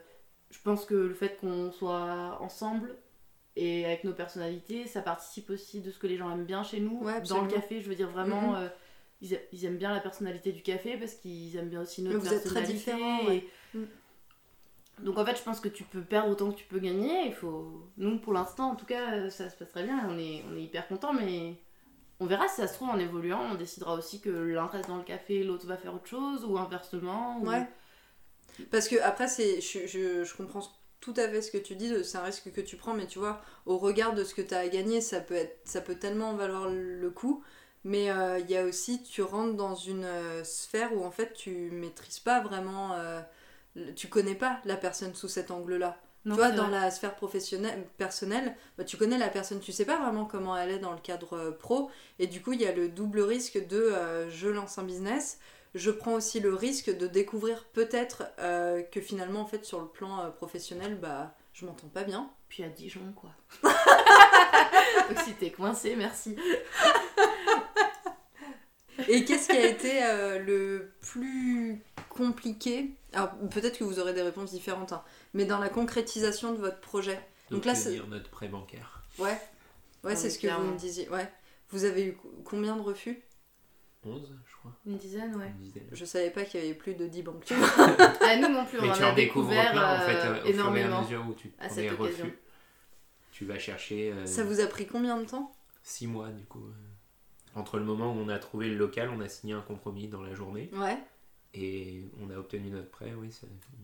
[0.50, 2.96] je pense que le fait qu'on soit ensemble
[3.56, 6.78] et avec nos personnalités, ça participe aussi de ce que les gens aiment bien chez
[6.78, 7.04] nous.
[7.28, 8.62] dans le café, je veux dire vraiment, mm-hmm.
[8.62, 8.68] euh,
[9.20, 12.58] ils, aiment bien la personnalité du café parce qu'ils aiment bien aussi notre vous personnalité.
[12.58, 13.22] Êtes très différents,
[13.74, 13.86] mm.
[15.02, 17.26] Donc en fait, je pense que tu peux perdre autant que tu peux gagner.
[17.26, 20.06] Il faut, nous pour l'instant, en tout cas, ça se passe très bien.
[20.08, 21.54] On est, on est hyper content, mais
[22.18, 23.40] on verra si ça se trouve en évoluant.
[23.52, 26.58] On décidera aussi que l'un reste dans le café, l'autre va faire autre chose, ou
[26.58, 27.40] inversement.
[27.40, 27.66] Ouais.
[28.70, 30.62] Parce que après, c'est, je, je, je, comprends
[31.00, 33.18] tout à fait ce que tu dis, c'est un risque que tu prends, mais tu
[33.18, 35.94] vois, au regard de ce que tu as à gagner, ça peut, être, ça peut
[35.94, 37.42] tellement valoir le coup.
[37.84, 41.32] Mais euh, il y a aussi, tu rentres dans une euh, sphère où en fait
[41.32, 43.20] tu maîtrises pas vraiment, euh,
[43.96, 45.96] tu connais pas la personne sous cet angle-là.
[46.24, 49.98] tu vois, dans la sphère professionnelle, personnelle, bah, tu connais la personne, tu sais pas
[49.98, 51.90] vraiment comment elle est dans le cadre pro.
[52.18, 53.94] Et du coup, il y a le double risque de
[54.28, 55.38] je lance un business,
[55.74, 59.86] je prends aussi le risque de découvrir peut-être euh, que finalement, en fait, sur le
[59.86, 62.30] plan euh, professionnel, bah, je m'entends pas bien.
[62.48, 63.30] Puis à Dijon, quoi.
[63.62, 66.36] Donc si t'es coincé, merci.
[69.08, 72.90] Et qu'est-ce qui a été euh, le plus compliqué?
[73.12, 75.02] Alors peut-être que vous aurez des réponses différentes, hein,
[75.34, 77.20] mais dans la concrétisation de votre projet.
[77.50, 79.02] Donc, là, c'est notre prêt bancaire.
[79.18, 79.38] Ouais,
[80.04, 81.08] ouais, c'est ce que vous me disiez.
[81.08, 81.28] Ouais.
[81.70, 83.20] Vous avez eu combien de refus?
[84.04, 84.32] 11
[84.86, 85.52] une dizaine, ouais.
[85.92, 87.44] Je savais pas qu'il y avait plus de 10 banques.
[87.78, 90.76] ah, nous non plus, on Mais tu en, découvert plein, en fait, euh, au fur
[90.76, 92.38] et à mesure où tu prends des refus.
[93.32, 94.12] Tu vas chercher.
[94.12, 95.52] Euh, Ça vous a pris combien de temps?
[95.82, 96.64] 6 mois, du coup.
[97.54, 100.22] Entre le moment où on a trouvé le local, on a signé un compromis dans
[100.22, 100.70] la journée.
[100.72, 100.98] Ouais.
[101.52, 103.30] Et on a obtenu notre prêt, oui.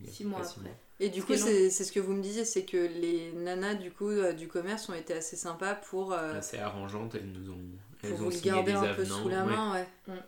[0.07, 0.77] 6 mois après.
[1.01, 4.09] Et du coup, c'est ce que vous me disiez, c'est que les nanas du coup
[4.09, 6.13] euh, du commerce ont été assez sympas pour.
[6.13, 7.59] Assez arrangeantes, elles nous ont.
[8.03, 9.87] Elles pour ont vous garder un peu sous la main, ouais.
[10.07, 10.21] Mm.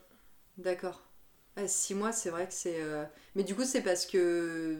[0.58, 1.00] D'accord.
[1.66, 2.82] six mois, c'est vrai que c'est.
[2.82, 3.04] Euh,
[3.36, 4.78] mais du coup, c'est parce que.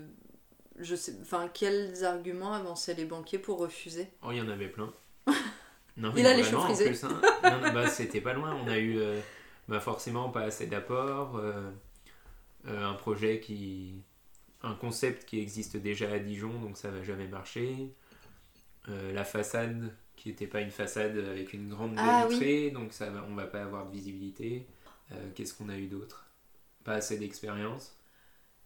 [0.80, 1.14] Je sais.
[1.22, 4.11] Enfin, quels arguments avançaient les banquiers pour refuser?
[4.22, 4.92] Oh, il y en avait plein.
[5.99, 6.92] Non, Il a les cheveux frisés.
[7.05, 7.72] Hein.
[7.74, 8.57] bah, c'était pas loin.
[8.64, 9.20] On a eu euh,
[9.68, 11.36] bah, forcément pas assez d'apports.
[11.36, 11.70] Euh,
[12.66, 14.03] un projet qui.
[14.62, 17.92] Un concept qui existe déjà à Dijon, donc ça va jamais marcher.
[18.88, 23.24] la façade qui n'était pas une façade avec une grande ah, vitrée, donc ça va,
[23.30, 24.66] on va pas avoir de visibilité.
[25.12, 26.26] Euh, qu'est-ce qu'on a eu d'autre?
[26.84, 27.96] Pas assez d'expérience.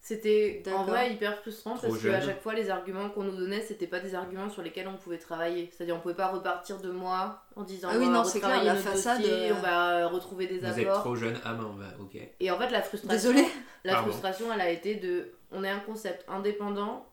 [0.05, 3.87] C'était en vrai hyper frustrant parce qu'à chaque fois les arguments qu'on nous donnait c'était
[3.87, 5.71] pas des arguments sur lesquels on pouvait travailler.
[5.71, 8.75] C'est-à-dire on pouvait pas repartir de moi en disant ah oui, non, c'est clair, la
[8.75, 10.73] façade, on va retrouver des apports.
[10.73, 12.17] Vous êtes trop jeune, ah ben on va, ok.
[12.41, 13.47] Et en fait la frustration, Désolée.
[13.85, 17.07] la frustration elle a été de, on est un concept indépendant,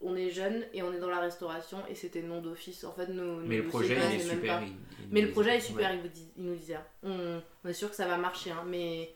[0.00, 2.84] on est jeune et on est dans la restauration et c'était non d'office.
[2.84, 4.62] En fait, nous, mais le projet il est super.
[5.10, 6.00] mais le projet est super, il,
[6.42, 6.78] nous disait.
[7.02, 9.12] On, est sûr que ça va marcher, hein, mais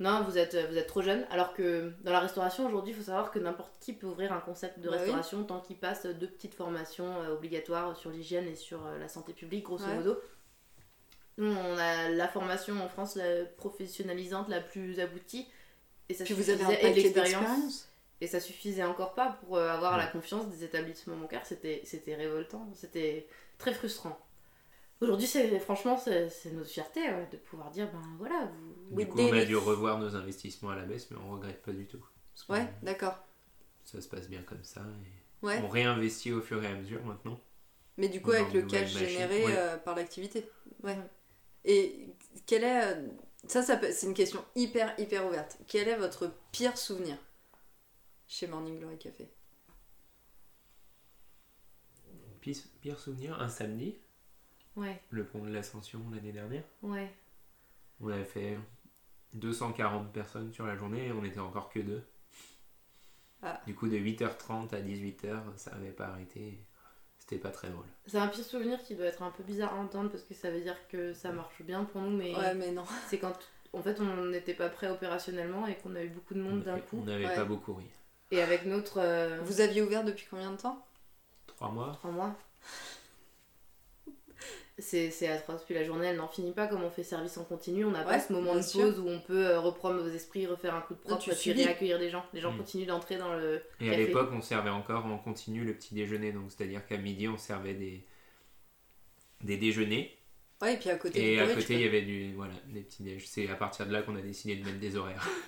[0.00, 1.24] non, vous êtes, vous êtes trop jeune.
[1.30, 4.40] Alors que dans la restauration aujourd'hui, il faut savoir que n'importe qui peut ouvrir un
[4.40, 8.56] concept de bah restauration tant qu'il passe deux petites formations euh, obligatoires sur l'hygiène et
[8.56, 10.18] sur euh, la santé publique, grosso modo.
[11.36, 15.46] Nous, on a la formation en France la professionnalisante la plus aboutie.
[16.08, 17.88] Et ça Puis vous avez un l'expérience
[18.20, 21.46] et ça suffisait encore pas pour euh, avoir la confiance des établissements bancaires.
[21.46, 23.26] C'était, c'était révoltant, c'était
[23.58, 24.18] très frustrant.
[25.04, 27.00] Aujourd'hui, c'est, franchement, c'est, notre fierté
[27.30, 28.50] de pouvoir dire ben voilà.
[28.90, 31.62] Vous, du coup, on a dû revoir nos investissements à la baisse, mais on regrette
[31.62, 32.04] pas du tout.
[32.48, 33.14] Ouais, d'accord.
[33.84, 34.82] Ça se passe bien comme ça.
[35.42, 37.38] Et On réinvestit au fur et à mesure maintenant.
[37.96, 40.50] Mais du coup, avec le cash généré euh, par l'activité.
[40.82, 40.98] Ouais.
[41.64, 42.08] Et
[42.46, 42.84] quel est.
[42.84, 43.06] Euh,
[43.46, 45.58] ça, ça c'est une question hyper, hyper ouverte.
[45.68, 47.16] Quel est votre pire souvenir
[48.26, 49.28] chez Morning Glory Café?
[52.40, 53.96] Pire, souvenir, un samedi?
[54.76, 55.00] Ouais.
[55.10, 56.64] Le pont de l'Ascension l'année dernière.
[56.82, 57.10] Ouais.
[58.00, 58.58] On avait fait
[59.34, 62.04] 240 personnes sur la journée et on était encore que deux.
[63.42, 63.60] Ah.
[63.66, 66.58] Du coup, de 8h30 à 18h, ça n'avait pas arrêté.
[67.18, 67.86] C'était pas très drôle.
[68.06, 70.50] C'est un pire souvenir qui doit être un peu bizarre à entendre parce que ça
[70.50, 72.34] veut dire que ça marche bien pour nous, mais.
[72.34, 72.84] Ouais, mais non.
[73.08, 73.32] C'est quand
[73.72, 76.78] en fait on n'était pas prêt opérationnellement et qu'on a eu beaucoup de monde d'un
[76.78, 76.98] coup.
[77.00, 77.86] On n'avait pas beaucoup ri.
[78.30, 79.00] Et avec notre.
[79.00, 80.84] Euh, Vous aviez ouvert depuis combien de temps?
[81.46, 81.92] Trois mois.
[81.92, 82.36] Trois mois.
[84.78, 85.62] C'est atroce.
[85.64, 87.84] Puis la journée, elle n'en finit pas comme on fait service en continu.
[87.84, 90.74] On n'a pas ce moment de pause où on peut euh, reprendre nos esprits, refaire
[90.74, 92.24] un coup de propre, puis réaccueillir des gens.
[92.32, 92.58] Les gens mm.
[92.58, 93.62] continuent d'entrer dans le.
[93.80, 96.32] Et à l'époque, on servait encore en continu le petit déjeuner.
[96.32, 98.04] Donc, c'est-à-dire qu'à midi, on servait des,
[99.42, 100.18] des déjeuners.
[100.60, 103.04] Ouais, et puis à côté, et à côté, il y avait du, voilà, des petits
[103.04, 103.26] déj.
[103.26, 105.28] C'est à partir de là qu'on a décidé de mettre des horaires.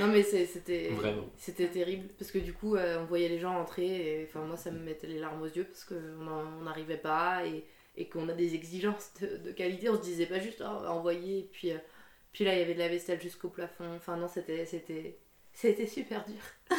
[0.00, 0.90] Non mais c'était
[1.36, 4.56] c'était terrible parce que du coup euh, on voyait les gens entrer et enfin moi
[4.56, 7.64] ça me mettait les larmes aux yeux parce qu'on n'arrivait pas et,
[7.96, 11.48] et qu'on a des exigences de, qualité on se disait pas juste oh, envoyer et
[11.50, 11.78] puis euh,
[12.32, 15.18] puis là il y avait de la vaisselle jusqu'au plafond enfin non c'était c'était
[15.52, 16.42] c'était super dur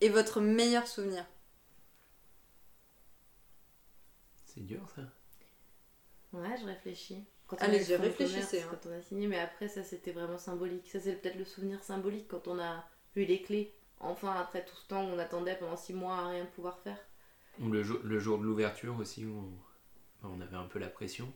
[0.00, 1.24] Et votre meilleur souvenir?
[4.44, 5.02] C'est dur ça.
[6.32, 7.24] Ouais, je réfléchis.
[7.46, 8.62] Quand Allez, je réfléchissais.
[8.62, 8.68] Hein.
[8.70, 10.88] Quand on a signé, mais après, ça c'était vraiment symbolique.
[10.88, 12.84] Ça, c'est peut-être le souvenir symbolique quand on a
[13.16, 13.74] eu les clés.
[14.00, 16.98] Enfin, après tout ce temps où on attendait pendant six mois à rien pouvoir faire.
[17.60, 19.67] Ou le, jour, le jour de l'ouverture aussi, où on
[20.40, 21.32] avait un peu la pression.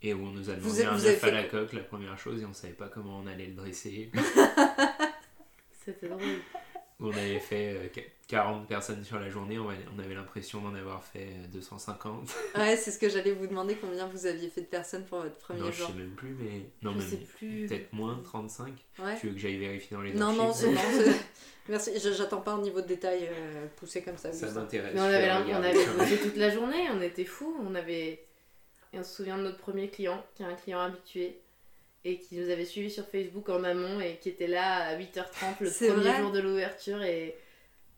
[0.00, 2.44] Et où on nous a demandé un œuf à la coque, la première chose, et
[2.44, 4.12] on savait pas comment on allait le dresser.
[5.84, 6.20] C'était drôle.
[7.00, 7.92] On avait fait
[8.26, 12.28] 40 euh, personnes sur la journée, on avait l'impression d'en avoir fait 250.
[12.56, 15.20] Euh, ouais, c'est ce que j'allais vous demander, combien vous aviez fait de personnes pour
[15.20, 16.66] votre premier non, jour Je sais même plus, mais.
[16.82, 17.66] Non, je sais plus.
[17.66, 18.72] Peut-être moins, 35.
[18.98, 19.16] Ouais.
[19.20, 20.80] Tu veux que j'aille vérifier dans les Non, non, c'est bon.
[21.68, 24.32] Merci, j'attends pas un niveau de détail euh, poussé comme ça.
[24.32, 24.92] Ça m'intéresse.
[24.94, 28.24] Mais on avait, on avait bossé toute la journée, on était fous, on avait.
[28.92, 31.42] Et on se souvient de notre premier client, qui est un client habitué
[32.04, 35.60] et qui nous avait suivis sur Facebook en amont et qui était là à 8h30
[35.60, 37.36] le premier jour de l'ouverture et,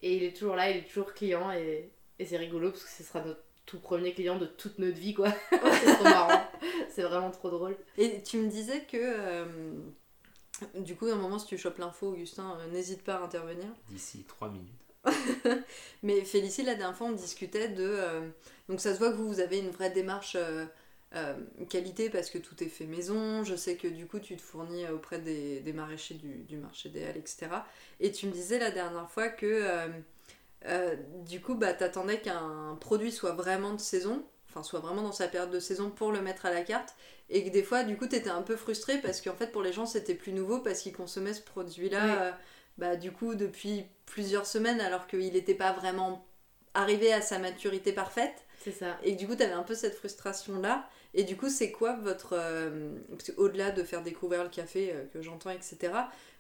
[0.03, 2.91] et il est toujours là, il est toujours client et, et c'est rigolo parce que
[2.91, 5.33] ce sera notre tout premier client de toute notre vie quoi.
[5.51, 6.43] c'est trop marrant,
[6.89, 7.77] c'est vraiment trop drôle.
[7.99, 9.45] Et tu me disais que euh,
[10.77, 13.67] du coup à un moment si tu chopes l'info Augustin, euh, n'hésite pas à intervenir.
[13.89, 14.81] D'ici 3 minutes.
[16.03, 17.87] Mais Félicie, la dernière fois, on discutait de.
[17.87, 18.29] Euh,
[18.69, 20.37] donc, ça se voit que vous, vous avez une vraie démarche
[21.17, 21.35] euh,
[21.69, 23.43] qualité parce que tout est fait maison.
[23.43, 26.89] Je sais que du coup tu te fournis auprès des, des maraîchers du, du, marché
[26.89, 27.49] des Halles, etc.
[27.99, 29.89] Et tu me disais la dernière fois que euh,
[30.67, 35.13] euh, du coup bah, t'attendais qu'un produit soit vraiment de saison, enfin soit vraiment dans
[35.13, 36.95] sa période de saison pour le mettre à la carte.
[37.29, 39.73] Et que des fois du coup t'étais un peu frustré parce qu'en fait pour les
[39.73, 42.37] gens c'était plus nouveau parce qu'ils consommaient ce produit-là
[42.79, 46.27] bah, du coup depuis plusieurs semaines alors qu'il n'était pas vraiment
[46.75, 48.45] arrivé à sa maturité parfaite.
[48.63, 48.99] C'est ça.
[49.03, 50.89] Et du coup, tu avais un peu cette frustration-là.
[51.15, 52.35] Et du coup, c'est quoi votre.
[52.35, 52.93] Euh,
[53.37, 55.93] au-delà de faire découvrir le café, euh, que j'entends, etc.,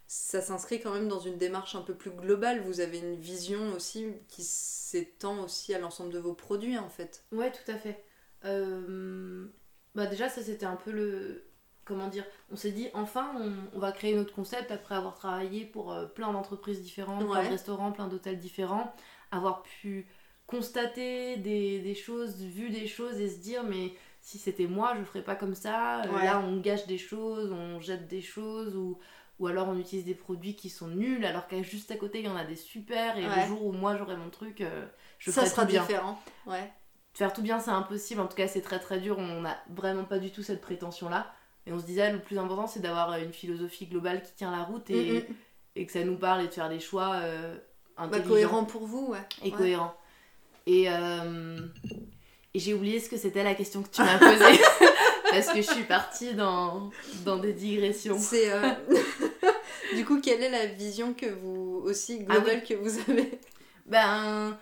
[0.06, 2.60] ça s'inscrit quand même dans une démarche un peu plus globale.
[2.62, 7.24] Vous avez une vision aussi qui s'étend aussi à l'ensemble de vos produits, en fait.
[7.32, 8.04] Ouais, tout à fait.
[8.44, 9.46] Euh,
[9.94, 11.46] bah déjà, ça, c'était un peu le.
[11.84, 13.32] Comment dire On s'est dit, enfin,
[13.74, 17.90] on, va créer notre concept après avoir travaillé pour plein d'entreprises différentes, plein de restaurants,
[17.90, 18.94] plein d'hôtels différents,
[19.32, 20.06] avoir pu
[20.46, 25.04] constater des, des, choses, vu des choses et se dire, mais si c'était moi, je
[25.04, 26.02] ferais pas comme ça.
[26.02, 28.98] Euh, là, on gâche des choses, on jette des choses, ou,
[29.38, 32.26] ou alors on utilise des produits qui sont nuls, alors qu'à juste à côté, il
[32.26, 34.86] y en a des super, et le jour où moi j'aurai mon truc, euh,
[35.18, 35.82] je ça sera bien.
[35.82, 36.20] différent.
[36.46, 36.70] Ouais.
[37.14, 40.04] Faire tout bien, c'est impossible, en tout cas, c'est très très dur, on n'a vraiment
[40.04, 41.32] pas du tout cette prétention-là.
[41.66, 44.64] Et on se disait, le plus important, c'est d'avoir une philosophie globale qui tient la
[44.64, 45.34] route et, mm, mm.
[45.76, 47.56] et que ça nous parle et de faire des choix euh,
[47.98, 49.26] bah, cohérents pour vous, ouais.
[49.42, 49.94] Et cohérents.
[50.66, 50.88] Et.
[52.54, 54.60] Et j'ai oublié ce que c'était la question que tu m'as posée.
[55.30, 56.90] parce que je suis partie dans,
[57.24, 58.18] dans des digressions.
[58.18, 58.50] C'est.
[58.50, 58.70] Euh,
[59.94, 61.82] du coup, quelle est la vision que vous.
[61.84, 63.38] aussi ah globale que vous avez
[63.86, 64.58] Ben.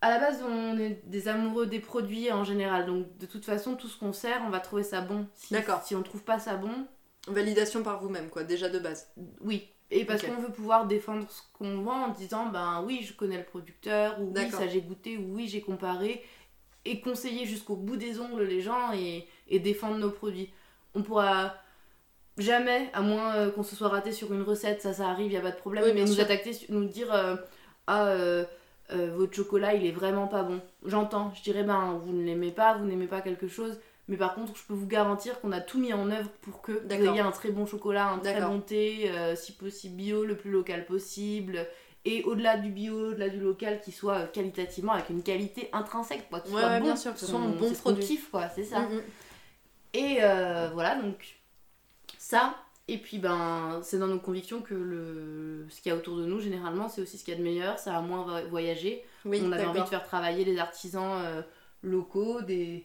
[0.00, 2.86] À la base, on est des amoureux des produits en général.
[2.86, 5.26] Donc, de toute façon, tout ce qu'on sert, on va trouver ça bon.
[5.50, 5.82] D'accord.
[5.82, 6.86] Si on trouve pas ça bon.
[7.26, 9.08] Validation par vous-même, quoi, déjà de base.
[9.40, 13.12] Oui, et parce qu'on veut pouvoir défendre ce qu'on vend en disant ben oui, je
[13.12, 16.24] connais le producteur, ou oui, ça j'ai goûté, ou oui, j'ai comparé,
[16.84, 20.50] et conseiller jusqu'au bout des ongles les gens et, et défendre nos produits.
[20.94, 21.54] On pourra
[22.36, 25.36] jamais, à moins euh, qu'on se soit raté sur une recette, ça ça arrive, il
[25.36, 27.36] a pas de problème, mais nous attaquer, nous dire euh,
[27.86, 28.44] ah euh,
[28.90, 30.60] votre chocolat il est vraiment pas bon.
[30.84, 33.78] J'entends, je dirais ben vous ne l'aimez pas, vous n'aimez pas quelque chose,
[34.08, 36.72] mais par contre, je peux vous garantir qu'on a tout mis en œuvre pour que
[36.72, 40.36] vous ayez un très bon chocolat, un très bon thé, euh, si possible bio, le
[40.36, 41.66] plus local possible.
[42.04, 46.28] Et au-delà du bio, au-delà du local, qui soit euh, qualitativement avec une qualité intrinsèque,
[46.28, 46.40] quoi.
[46.40, 48.20] Qui soit bon, bien sûr, que ce soit un bon produit.
[48.30, 48.80] quoi, c'est ça.
[48.80, 49.02] Mm, mm.
[49.94, 51.38] Et euh, voilà, donc
[52.18, 52.56] ça.
[52.88, 55.66] Et puis, ben, c'est dans nos convictions que le...
[55.70, 57.44] ce qu'il y a autour de nous, généralement, c'est aussi ce qu'il y a de
[57.44, 57.78] meilleur.
[57.78, 59.02] Ça a moins voyagé.
[59.24, 61.42] Oui, On avait envie de faire travailler les artisans
[61.82, 62.84] locaux, des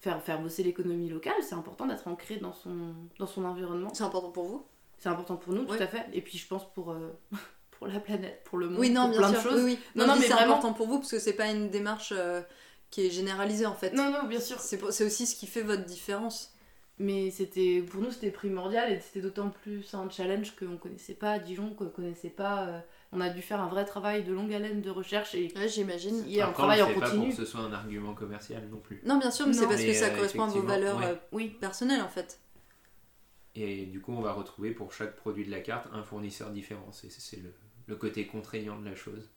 [0.00, 3.92] faire, faire bosser l'économie locale, c'est important d'être ancré dans son, dans son environnement.
[3.94, 4.66] C'est important pour vous
[4.98, 6.06] C'est important pour nous, tout à fait.
[6.12, 7.10] Et puis je pense pour, euh,
[7.70, 9.50] pour la planète, pour le monde, oui, non, pour bien plein sûr.
[9.52, 9.64] de choses.
[9.64, 12.40] Oui, Non, non, mais c'est important pour vous parce que c'est pas une démarche euh,
[12.90, 13.92] qui est généralisée en fait.
[13.92, 14.58] Non, non, bien sûr.
[14.58, 16.52] C'est aussi ce qui fait votre différence.
[17.02, 21.38] Mais c'était pour nous c'était primordial et c'était d'autant plus un challenge qu'on connaissait pas
[21.38, 22.66] Dijon, qu'on connaissait pas.
[22.68, 22.80] Euh,
[23.12, 26.32] on a dû faire un vrai travail de longue haleine de recherche et j'imagine il
[26.32, 27.00] y a un travail en continu.
[27.00, 29.00] pas pour que ce soit un argument commercial non plus.
[29.04, 31.48] Non, bien sûr, mais c'est parce que ça euh, correspond à vos valeurs euh, oui.
[31.60, 32.40] personnelles en fait.
[33.56, 36.88] Et du coup, on va retrouver pour chaque produit de la carte un fournisseur différent.
[36.92, 37.52] C'est le,
[37.88, 39.28] le, côté contraignant de la chose.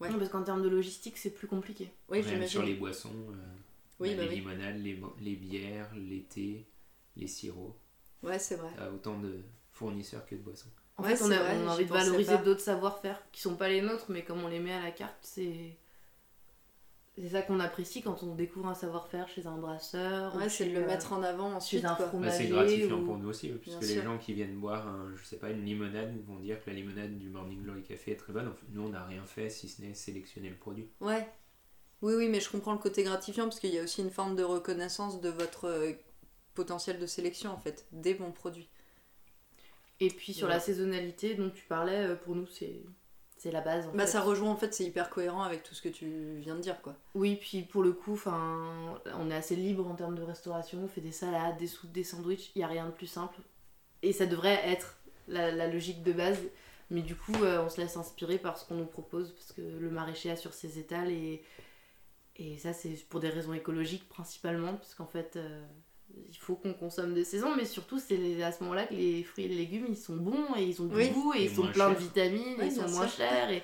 [0.00, 0.10] Ouais.
[0.10, 1.92] Non, parce qu'en termes de logistique, c'est plus compliqué.
[2.08, 2.48] Oui, j'imagine.
[2.48, 3.36] Sur les boissons, euh,
[4.00, 6.66] oui, bah les limonades, les, les, bières, les thés,
[7.16, 7.78] les sirops.
[8.24, 8.70] Ouais, c'est vrai.
[8.92, 10.70] autant de fournisseurs que de boissons
[11.02, 13.82] En fait, on a, on a envie de valoriser d'autres savoir-faire qui sont pas les
[13.82, 15.76] nôtres, mais comme on les met à la carte, c'est
[17.18, 20.34] c'est ça qu'on apprécie quand on découvre un savoir-faire chez un brasseur.
[20.34, 21.84] Ouais, c'est de le euh, mettre en avant ensuite.
[21.84, 25.36] un bah, c'est gratifiant pour nous aussi, puisque les gens qui viennent boire, je sais
[25.36, 28.50] pas, une limonade vont dire que la limonade du Morning Glory Café est très bonne.
[28.70, 30.88] nous, on n'a rien fait si ce n'est sélectionner le produit.
[31.00, 31.28] Ouais.
[32.00, 34.34] Oui, oui, mais je comprends le côté gratifiant parce qu'il y a aussi une forme
[34.34, 35.92] de reconnaissance de votre euh,
[36.54, 38.68] potentiel de sélection en fait, des bons produits.
[40.02, 42.82] Et puis sur la saisonnalité dont tu parlais, euh, pour nous, c'est
[43.36, 43.88] c'est la base.
[43.94, 46.60] bah, ça rejoint en fait, c'est hyper cohérent avec tout ce que tu viens de
[46.60, 46.94] dire quoi.
[47.14, 51.00] Oui, puis pour le coup, on est assez libre en termes de restauration, on fait
[51.00, 53.40] des salades, des soupes, des sandwichs, il n'y a rien de plus simple.
[54.02, 54.96] Et ça devrait être
[55.26, 56.38] la, logique de base,
[56.90, 59.60] mais du coup, euh, on se laisse inspirer par ce qu'on nous propose parce que
[59.60, 61.42] le maraîcher a sur ses étals et,
[62.36, 65.36] et ça, c'est pour des raisons écologiques principalement, parce qu'en fait.
[65.36, 65.64] Euh,
[66.28, 69.44] il faut qu'on consomme de saison, mais surtout c'est à ce moment-là que les fruits
[69.44, 71.90] et les légumes ils sont bons et ils ont du goût et, ils sont pleins
[71.90, 73.62] de vitamines et ils sont moins chers et,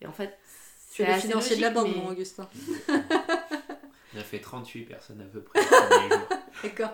[0.00, 2.48] et, en fait c'est le financier de la banque mon Augustin.
[2.88, 5.60] On a fait 38 personnes à peu près.
[6.62, 6.90] D'accord.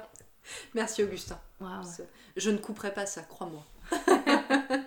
[0.75, 1.41] Merci Augustin.
[2.37, 3.65] Je ne couperai pas ça, crois-moi.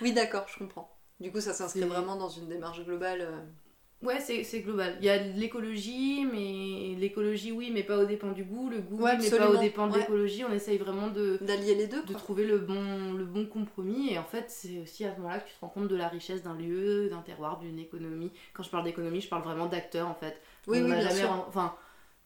[0.00, 0.94] oui d'accord, je comprends.
[1.20, 3.22] Du coup ça s'inscrit vraiment dans une démarche globale.
[3.22, 3.40] Euh,
[4.02, 4.96] Ouais, c'est global.
[5.00, 8.68] Il y a l'écologie, mais l'écologie, oui, mais pas au dépend du goût.
[8.68, 10.44] Le goût, mais pas au dépend de l'écologie.
[10.44, 14.12] On essaye vraiment de d'allier les deux, de trouver le bon, le bon compromis.
[14.12, 16.08] Et en fait, c'est aussi à ce moment-là que tu te rends compte de la
[16.08, 18.32] richesse d'un lieu, d'un terroir, d'une économie.
[18.54, 20.40] Quand je parle d'économie, je parle vraiment d'acteurs, en fait.
[20.66, 21.30] Oui, oui, bien sûr.
[21.46, 21.74] Enfin,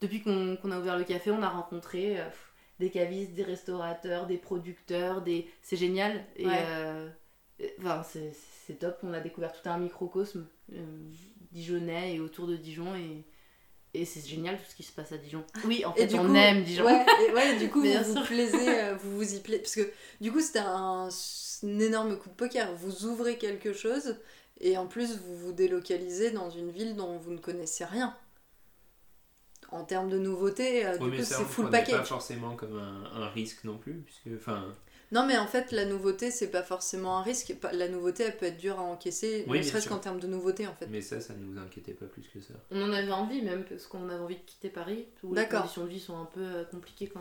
[0.00, 2.24] depuis qu'on a ouvert le café, on a rencontré euh,
[2.80, 5.46] des cavistes, des restaurateurs, des producteurs, des...
[5.62, 6.24] c'est génial.
[6.36, 7.08] Et euh,
[7.80, 8.98] enfin, c'est top.
[9.02, 10.46] On a découvert tout un microcosme.
[10.72, 10.76] Euh,
[11.56, 13.24] Dijonais et autour de Dijon et,
[13.94, 15.42] et c'est génial tout ce qui se passe à Dijon.
[15.64, 16.84] Oui, en fait, on aime Dijon.
[16.84, 19.62] Ouais, du coup, vous vous plaisez, euh, vous vous y plaisez.
[19.62, 19.90] Parce que
[20.20, 21.08] du coup, c'était un,
[21.62, 22.74] énorme coup de poker.
[22.74, 24.16] Vous ouvrez quelque chose
[24.60, 28.14] et en plus, vous vous délocalisez dans une ville dont vous ne connaissez rien.
[29.70, 31.96] En termes de nouveautés, euh, du coup, c'est full package.
[31.96, 34.72] pas forcément comme un, un risque non plus, puisque, enfin
[35.12, 37.54] non, mais en fait, la nouveauté, c'est pas forcément un risque.
[37.72, 40.74] La nouveauté, elle peut être dure à encaisser, ne serait-ce qu'en termes de nouveauté, en
[40.74, 40.86] fait.
[40.88, 42.54] Mais ça, ça ne nous inquiétait pas plus que ça.
[42.70, 45.84] On en avait envie, même, parce qu'on avait envie de quitter Paris, où les conditions
[45.84, 47.20] de vie sont un peu euh, compliquées quand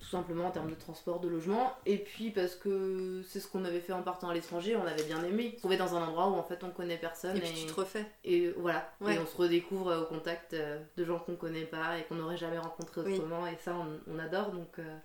[0.00, 3.64] tout simplement en termes de transport, de logement, et puis parce que c'est ce qu'on
[3.66, 6.34] avait fait en partant à l'étranger, on avait bien aimé, trouver dans un endroit où
[6.34, 7.36] en fait on connaît personne.
[7.36, 8.06] Et, puis tu te refais.
[8.24, 12.04] Et voilà, et on se redécouvre au contact euh, de gens qu'on connaît pas et
[12.04, 13.76] qu'on n'aurait jamais rencontré autrement, et ça
[14.10, 14.96] on, adore, donc euh,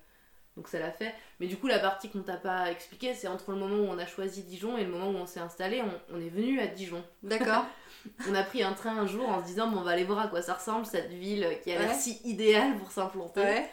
[0.56, 1.14] donc ça l'a fait.
[1.38, 3.98] Mais du coup, la partie qu'on t'a pas expliquée, c'est entre le moment où on
[3.98, 5.82] a choisi Dijon et le moment où on s'est installé,
[6.12, 7.04] on, est venu à Dijon.
[7.22, 7.66] D'accord.
[8.28, 10.20] on a pris un train un jour en se disant, bon, on va aller voir
[10.20, 13.64] à quoi ça ressemble, cette ville qui a l'air si idéale pour s'implanter.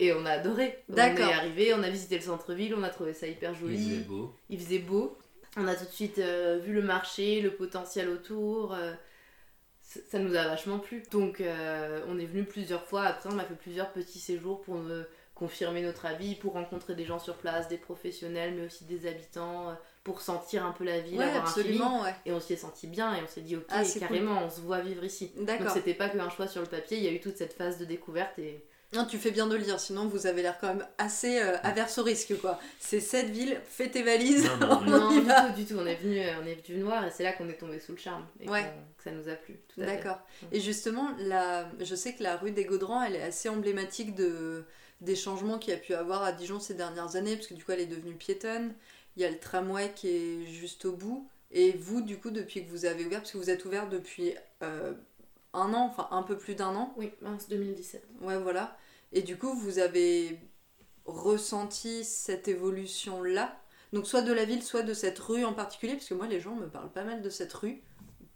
[0.00, 0.82] Et on a adoré.
[0.88, 1.26] D'accord.
[1.26, 3.76] On est arrivé, on a visité le centre-ville, on a trouvé ça hyper joli.
[3.76, 4.34] Il faisait beau.
[4.50, 5.18] Il faisait beau.
[5.56, 8.74] On a tout de suite euh, vu le marché, le potentiel autour.
[8.74, 8.92] Euh,
[9.82, 11.04] ça nous a vachement plu.
[11.12, 13.02] Donc euh, on est venu plusieurs fois.
[13.02, 17.04] Après, on a fait plusieurs petits séjours pour me confirmer notre avis, pour rencontrer des
[17.04, 19.74] gens sur place, des professionnels, mais aussi des habitants, euh,
[20.04, 23.14] pour sentir un peu la ville, avoir absolument, un Et on s'y est senti bien
[23.14, 25.32] et on s'est dit, ok, ah, carrément, on se voit vivre ici.
[25.36, 27.78] Donc c'était pas qu'un choix sur le papier, il y a eu toute cette phase
[27.78, 28.64] de découverte et.
[28.92, 31.56] Non, tu fais bien de le dire, sinon vous avez l'air quand même assez euh,
[31.64, 32.60] averse au risque, quoi.
[32.78, 34.48] C'est cette ville, fais tes valises.
[34.60, 35.74] Non, non, du tout, du tout.
[35.80, 37.90] On est venu, euh, on est venu voir et c'est là qu'on est tombé sous
[37.90, 38.52] le charme et que
[39.02, 39.58] ça nous a plu.
[39.78, 40.20] D'accord.
[40.52, 41.68] Et justement, la...
[41.80, 44.64] je sais que la rue des Gaudrans, elle est assez emblématique de
[45.00, 47.64] des changements qu'il y a pu avoir à Dijon ces dernières années, parce que du
[47.64, 48.74] coup elle est devenue piétonne.
[49.16, 51.28] Il y a le tramway qui est juste au bout.
[51.50, 54.34] Et vous, du coup, depuis que vous avez ouvert, parce que vous êtes ouvert depuis
[54.62, 54.92] euh,
[55.52, 56.92] un an, enfin un peu plus d'un an.
[56.96, 58.04] Oui, mars 2017.
[58.22, 58.76] Ouais, voilà.
[59.12, 60.40] Et du coup, vous avez
[61.04, 63.56] ressenti cette évolution-là
[63.94, 66.40] donc soit de la ville, soit de cette rue en particulier, parce que moi les
[66.40, 67.80] gens me parlent pas mal de cette rue,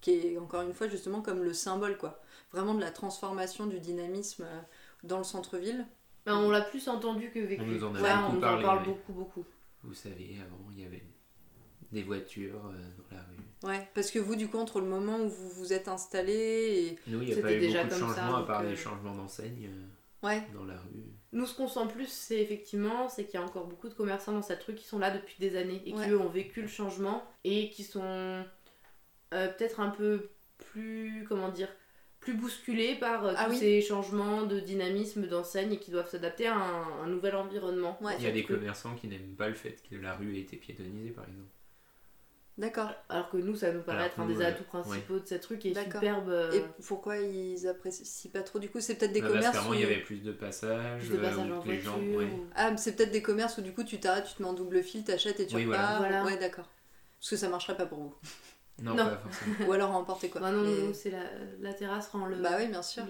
[0.01, 2.23] qui est encore une fois justement comme le symbole, quoi.
[2.53, 4.61] Vraiment de la transformation, du dynamisme euh,
[5.03, 5.85] dans le centre-ville.
[6.27, 7.63] Ben, on l'a plus entendu que vécu.
[7.63, 9.45] On nous en, on parle beaucoup, beaucoup.
[9.83, 11.03] Vous savez, avant, il y avait
[11.93, 13.69] des voitures euh, dans la rue.
[13.69, 16.99] Ouais, parce que vous, du coup, entre le moment où vous vous êtes installé et.
[17.11, 19.15] Nous, il n'y a pas eu déjà beaucoup de changements, à part des euh, changements
[19.15, 20.43] d'enseigne euh, ouais.
[20.53, 21.05] dans la rue.
[21.33, 24.33] Nous, ce qu'on sent plus, c'est effectivement, c'est qu'il y a encore beaucoup de commerçants
[24.33, 26.69] dans cette rue qui sont là depuis des années et qui, eux, ont vécu le
[26.69, 28.45] changement et qui sont
[29.31, 31.69] peut-être un peu plus, comment dire,
[32.29, 36.47] plus bousculés par euh, ah tous ces changements de dynamisme d'enseigne et qui doivent s'adapter
[36.47, 37.99] à un, nouvel environnement.
[38.19, 40.57] Il y a des commerçants qui n'aiment pas le fait que la rue ait été
[40.57, 41.49] piétonnisée par exemple.
[42.59, 42.91] D'accord.
[43.09, 45.75] Alors que nous, ça nous paraît être un des atouts principaux de ce truc et
[45.75, 46.29] superbe.
[46.29, 48.59] Euh, et pourquoi ils apprécient pas trop?
[48.59, 49.57] Du coup, c'est peut-être des bah, commerces.
[49.57, 49.75] Parce où...
[49.75, 51.01] il y avait plus de passages.
[51.01, 52.01] Plus de passages en voiture, gens,
[52.57, 54.83] Ah, c'est peut-être des commerces où du coup tu t'arrêtes, tu te mets en double
[54.83, 55.99] fil, t'achètes et tu repars.
[55.99, 56.25] Voilà.
[56.25, 56.69] Ouais, d'accord.
[57.21, 58.15] Parce que ça marcherait pas pour vous.
[58.83, 59.69] Non, pas forcément.
[59.69, 60.41] Ou alors emporter quoi.
[60.41, 61.25] Bah non, c'est la,
[61.61, 63.05] la, terrasse rend le, bah oui, bien sûr.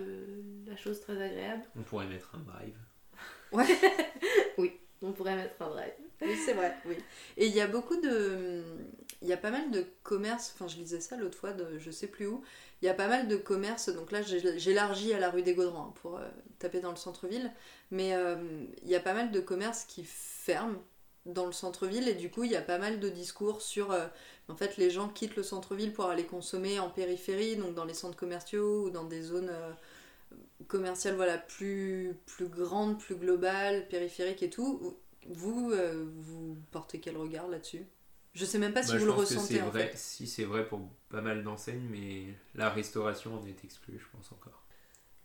[0.66, 1.62] la chose très agréable.
[1.76, 2.76] On pourrait mettre un drive.
[3.52, 3.66] Ouais.
[4.58, 5.92] oui, on pourrait mettre un drive.
[6.20, 6.96] Oui, c'est vrai, oui.
[7.36, 8.62] Et il y a beaucoup de.
[9.22, 11.90] Il y a pas mal de commerces, enfin je lisais ça l'autre fois, de, je
[11.90, 12.42] sais plus où.
[12.82, 15.88] Il y a pas mal de commerces, donc là j'élargis à la rue des Gaudrans
[15.88, 16.28] hein, pour euh,
[16.60, 17.50] taper dans le centre-ville,
[17.90, 18.36] mais euh,
[18.82, 20.78] il y a pas mal de commerces qui ferment
[21.26, 24.06] dans le centre-ville et du coup il y a pas mal de discours sur euh,
[24.48, 27.94] en fait les gens quittent le centre-ville pour aller consommer en périphérie donc dans les
[27.94, 29.52] centres commerciaux ou dans des zones
[30.66, 34.96] commerciales voilà plus plus grandes plus globales périphériques et tout
[35.28, 37.86] vous, euh, vous portez quel regard là-dessus?
[38.34, 39.60] Je sais même pas si bah, vous le ressentez.
[39.62, 43.98] en vrai, Si c'est vrai pour pas mal d'enseignes, mais la restauration en est exclue,
[43.98, 44.62] je pense encore.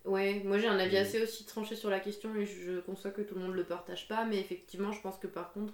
[0.04, 3.22] Ouais, moi j'ai un avis assez aussi tranché sur la question et je conçois que
[3.22, 5.72] tout le monde le partage pas, mais effectivement, je pense que par contre,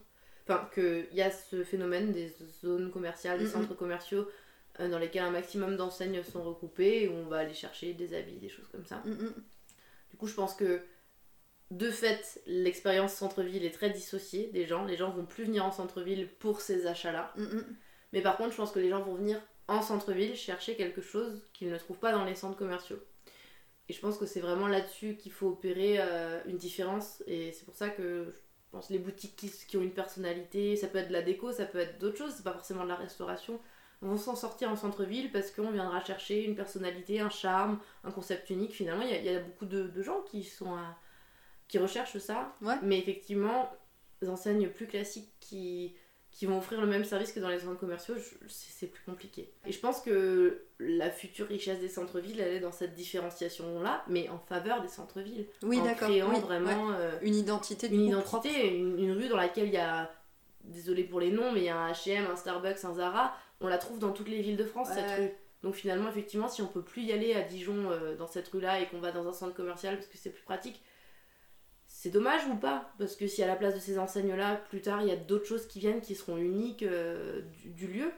[0.51, 2.33] enfin, qu'il y a ce phénomène des
[2.63, 4.29] zones commerciales, des centres commerciaux
[4.81, 8.15] euh, dans lesquels un maximum d'enseignes sont regroupées et où on va aller chercher des
[8.15, 9.03] habits, des choses comme ça.
[10.11, 10.83] Du coup, je pense que
[11.71, 14.85] de fait, l'expérience centre-ville est très dissociée des gens.
[14.85, 17.33] Les gens vont plus venir en centre-ville pour ces achats-là.
[17.37, 17.77] Mm, mm.
[18.13, 21.47] Mais par contre, je pense que les gens vont venir en centre-ville chercher quelque chose
[21.53, 22.99] qu'ils ne trouvent pas dans les centres commerciaux.
[23.89, 27.23] Et je pense que c'est vraiment là-dessus qu'il faut opérer euh, une différence.
[27.29, 28.35] Et c'est pour ça que
[28.71, 29.35] je pense les boutiques
[29.67, 32.35] qui, ont une personnalité, ça peut être de la déco, ça peut être d'autres choses,
[32.37, 33.59] c'est pas forcément de la restauration,
[34.01, 38.49] vont s'en sortir en centre-ville parce qu'on viendra chercher une personnalité, un charme, un concept
[38.51, 38.73] unique.
[38.73, 40.97] Finalement, il y, a beaucoup de, de gens qui sont à
[41.71, 42.55] qui recherchent ça.
[42.83, 43.71] Mais effectivement,
[44.23, 45.95] les enseignes plus classiques qui,
[46.41, 48.15] qui vont offrir le même service que dans les centres commerciaux,
[48.49, 49.53] c'est plus compliqué.
[49.67, 54.31] Et je pense que la future richesse des centres-villes, elle est dans cette différenciation-là, mais
[54.31, 55.47] en faveur des centres-villes.
[55.63, 56.09] Oui, d'accord.
[56.09, 60.11] En créant vraiment euh, une identité, une identité, une, rue dans laquelle il y a,
[60.65, 63.37] désolé pour les noms, mais il y a un H&M, un Starbucks, un Zara.
[63.61, 65.33] On la trouve dans toutes les villes de France cette rue.
[65.63, 68.81] Donc finalement, effectivement, si on peut plus y aller à Dijon euh, dans cette rue-là
[68.81, 70.81] et qu'on va dans un centre commercial parce que c'est plus pratique,
[72.01, 72.91] c'est dommage ou pas?
[72.99, 75.45] Parce que si à la place de ces enseignes-là, plus tard, il y a d'autres
[75.45, 78.11] choses qui viennent qui seront uniques euh, du, lieu,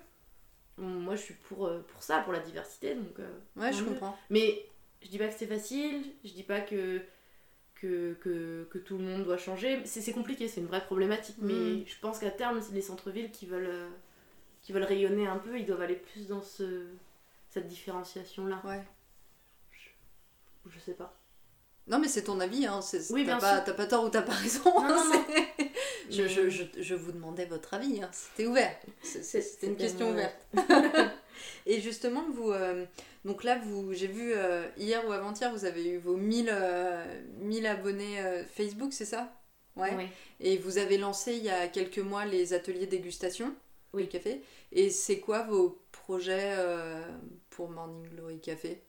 [0.79, 2.95] moi je suis pour, euh, pour ça, pour la diversité.
[2.95, 4.17] Donc, euh, ouais, je comprends.
[4.31, 4.65] Mais
[5.03, 7.01] je dis pas que c'est facile, je dis pas que,
[7.75, 9.85] que, que, tout le monde doit changer.
[9.85, 11.85] C'est compliqué, c'est une vraie problématique, mais mm.
[11.85, 13.89] je pense qu'à terme, les centres-villes qui veulent,
[14.63, 16.87] qui veulent rayonner un peu, ils doivent aller plus dans ce,
[17.49, 18.63] cette différenciation-là.
[18.65, 18.85] Ouais.
[19.73, 21.21] Je, je sais pas.
[21.89, 22.81] Non, mais c'est ton avis, hein.
[23.11, 24.73] Oui, t'as pas, pas, tort ou t'as pas raison.
[24.79, 25.25] Hein,
[26.11, 28.11] je, je, je, je, vous demandais votre avis, hein.
[28.13, 28.75] c'était ouvert.
[29.03, 30.37] C'était une question ouverte.
[31.67, 32.85] Et justement, vous, euh,
[33.25, 36.55] donc là, vous, j'ai vu euh, hier ou avant-hier, vous avez eu vos 1000,
[37.41, 38.23] 1000 euh, abonnés
[38.55, 39.33] Facebook, c'est ça?
[39.77, 39.95] Ouais.
[39.97, 40.05] Oui.
[40.41, 43.55] Et vous avez lancé il y a quelques mois les ateliers dégustation
[43.93, 44.09] oui.
[44.09, 44.43] café.
[44.71, 46.57] Et c'est quoi vos projets
[47.51, 48.83] pour Morning Glory Café?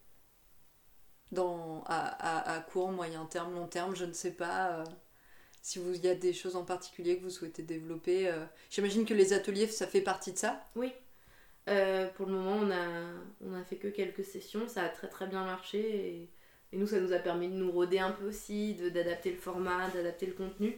[1.34, 4.84] Dans, à, à, court, moyen terme, long terme, je ne sais pas euh,
[5.62, 8.30] si vous y a des choses en particulier que vous souhaitez développer.
[8.30, 8.46] Euh.
[8.70, 10.94] J'imagine que les ateliers, ça fait partie de ça Oui.
[11.70, 13.14] Euh, pour le moment, on a,
[13.46, 16.30] on a fait que quelques sessions, ça a très très bien marché et,
[16.74, 19.90] et nous, ça nous a permis de nous roder un peu aussi, d'adapter le format,
[19.90, 20.78] d'adapter le contenu.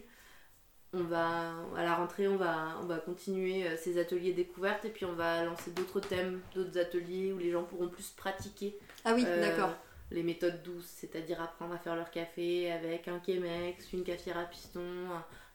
[0.92, 5.04] On va, à la rentrée, on va, on va continuer ces ateliers découvertes et puis
[5.04, 8.78] on va lancer d'autres thèmes, d'autres ateliers où les gens pourront plus pratiquer.
[9.04, 9.74] Ah oui, d'accord
[10.10, 14.44] les méthodes douces, c'est-à-dire apprendre à faire leur café avec un Chemex, une cafetière à
[14.44, 14.80] piston,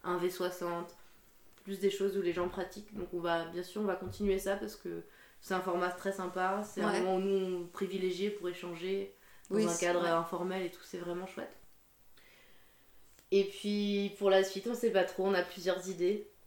[0.03, 0.85] un, V60,
[1.63, 2.93] plus des choses où les gens pratiquent.
[2.93, 5.03] Donc on va, bien sûr, on va continuer ça parce que
[5.39, 9.15] c'est un format très sympa, c'est un moment où nous on privilégié pour échanger
[9.49, 11.55] dans un cadre informel et tout, c'est vraiment chouette.
[13.31, 16.27] Et puis pour la suite, on sait pas trop, on a plusieurs idées.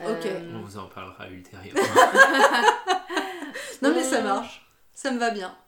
[0.00, 0.26] Ok.
[0.26, 1.82] Euh, on vous en parlera ultérieurement.
[3.82, 5.58] non mais ça marche, ça me va bien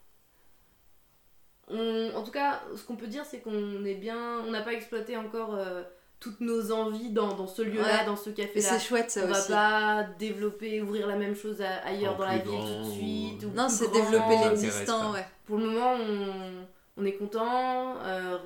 [2.15, 4.41] en tout cas, ce qu'on peut dire, c'est qu'on est bien.
[4.47, 5.83] On n'a pas exploité encore euh,
[6.19, 8.69] toutes nos envies dans, dans ce lieu-là, dans ce café-là.
[8.69, 9.41] c'est chouette ça on aussi.
[9.49, 13.55] On va pas développer, ouvrir la même chose ailleurs dans la ville tout de suite.
[13.55, 15.25] non, c'est développer l'existant, ouais.
[15.47, 17.97] Pour le moment, on, on est content.
[18.05, 18.39] Euh,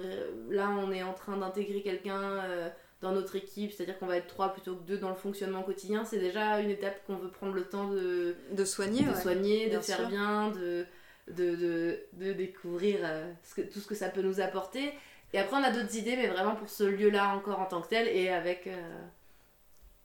[0.50, 2.20] là, on est en train d'intégrer quelqu'un.
[2.22, 2.68] Euh,
[3.02, 6.04] dans notre équipe, c'est-à-dire qu'on va être trois plutôt que deux dans le fonctionnement quotidien,
[6.06, 9.78] c'est déjà une étape qu'on veut prendre le temps de, de soigner, de, soigner, de
[9.78, 10.86] faire bien, de,
[11.28, 14.92] de, de, de découvrir euh, ce que, tout ce que ça peut nous apporter.
[15.32, 17.88] Et après, on a d'autres idées, mais vraiment pour ce lieu-là encore en tant que
[17.88, 19.02] tel et avec, euh,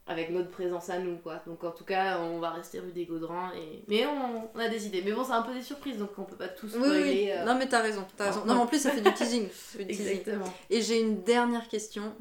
[0.07, 1.43] avec notre présence à nous quoi.
[1.45, 4.87] Donc en tout cas, on va rester rue des Gaudrans et mais on, a des
[4.87, 5.03] idées.
[5.05, 7.31] Mais bon, c'est un peu des surprises donc on peut pas tous oui, oui.
[7.31, 7.45] Euh.
[7.45, 8.45] Non mais t'as raison, as raison.
[8.45, 9.47] Non mais en plus ça fait du teasing.
[9.77, 10.51] Exactement.
[10.71, 12.15] Et j'ai une dernière question.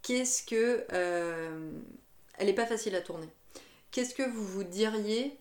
[0.00, 1.70] Qu'est-ce que euh,
[2.38, 3.28] elle est pas facile à tourner.
[3.90, 5.38] Qu'est-ce que vous vous diriez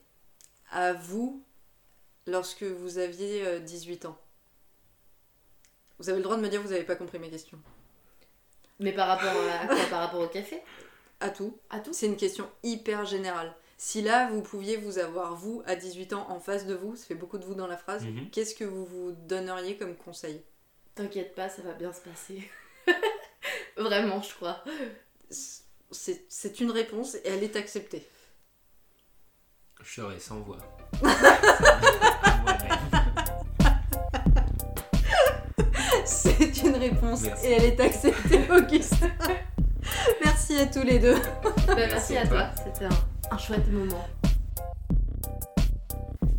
[0.72, 1.42] à vous
[2.28, 4.18] lorsque vous aviez 18 euh, ans
[6.00, 7.60] Vous avez le droit de me dire que vous n'avez pas compris mes questions.
[8.80, 9.76] Mais par rapport à quoi?
[9.90, 10.62] Par rapport au café?
[11.20, 11.58] À tout.
[11.70, 11.94] À tout?
[11.94, 13.56] C'est une question hyper générale.
[13.80, 17.06] Si là, vous pouviez vous avoir, vous, à 18 ans, en face de vous, ça
[17.06, 18.30] fait beaucoup de vous dans la phrase, mhm.
[18.32, 20.44] qu'est-ce que vous vous donneriez comme conseil?
[20.96, 22.50] T'inquiète pas, ça va bien se passer.
[23.78, 24.64] Vraiment, je crois.
[25.30, 28.08] C'est une réponse et elle est acceptée.
[29.84, 30.58] Je serai sans voix.
[36.68, 39.10] une réponse et elle est acceptée, Augustin.
[40.24, 41.16] merci à tous les deux.
[41.68, 44.06] Bah, merci, à toi, c'était un, un chouette moment.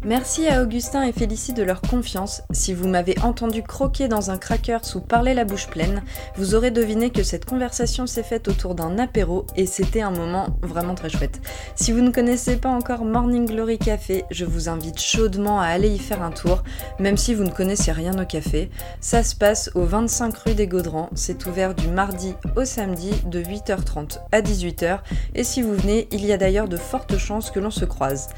[0.08, 2.40] Merci à Augustin et Félicie de leur confiance.
[2.50, 6.02] Si vous m'avez entendu croquer dans un cracker ou parler la bouche pleine,
[6.36, 10.46] vous aurez deviné que cette conversation s'est faite autour d'un apéro et c'était un moment
[10.62, 11.42] vraiment très chouette.
[11.74, 15.90] Si vous ne connaissez pas encore Morning Glory Café, je vous invite chaudement à aller
[15.90, 16.62] y faire un tour,
[16.98, 18.70] même si vous ne connaissez rien au café.
[19.02, 23.42] Ça se passe au 25 rue des Gaudrans, c'est ouvert du mardi au samedi de
[23.42, 25.00] 8h30 à 18h
[25.34, 28.30] et si vous venez, il y a d'ailleurs de fortes chances que l'on se croise.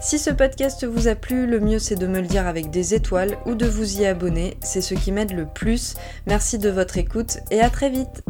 [0.00, 2.94] Si ce podcast vous a plu, le mieux c'est de me le dire avec des
[2.94, 5.94] étoiles ou de vous y abonner, c'est ce qui m'aide le plus.
[6.26, 8.22] Merci de votre écoute et à très vite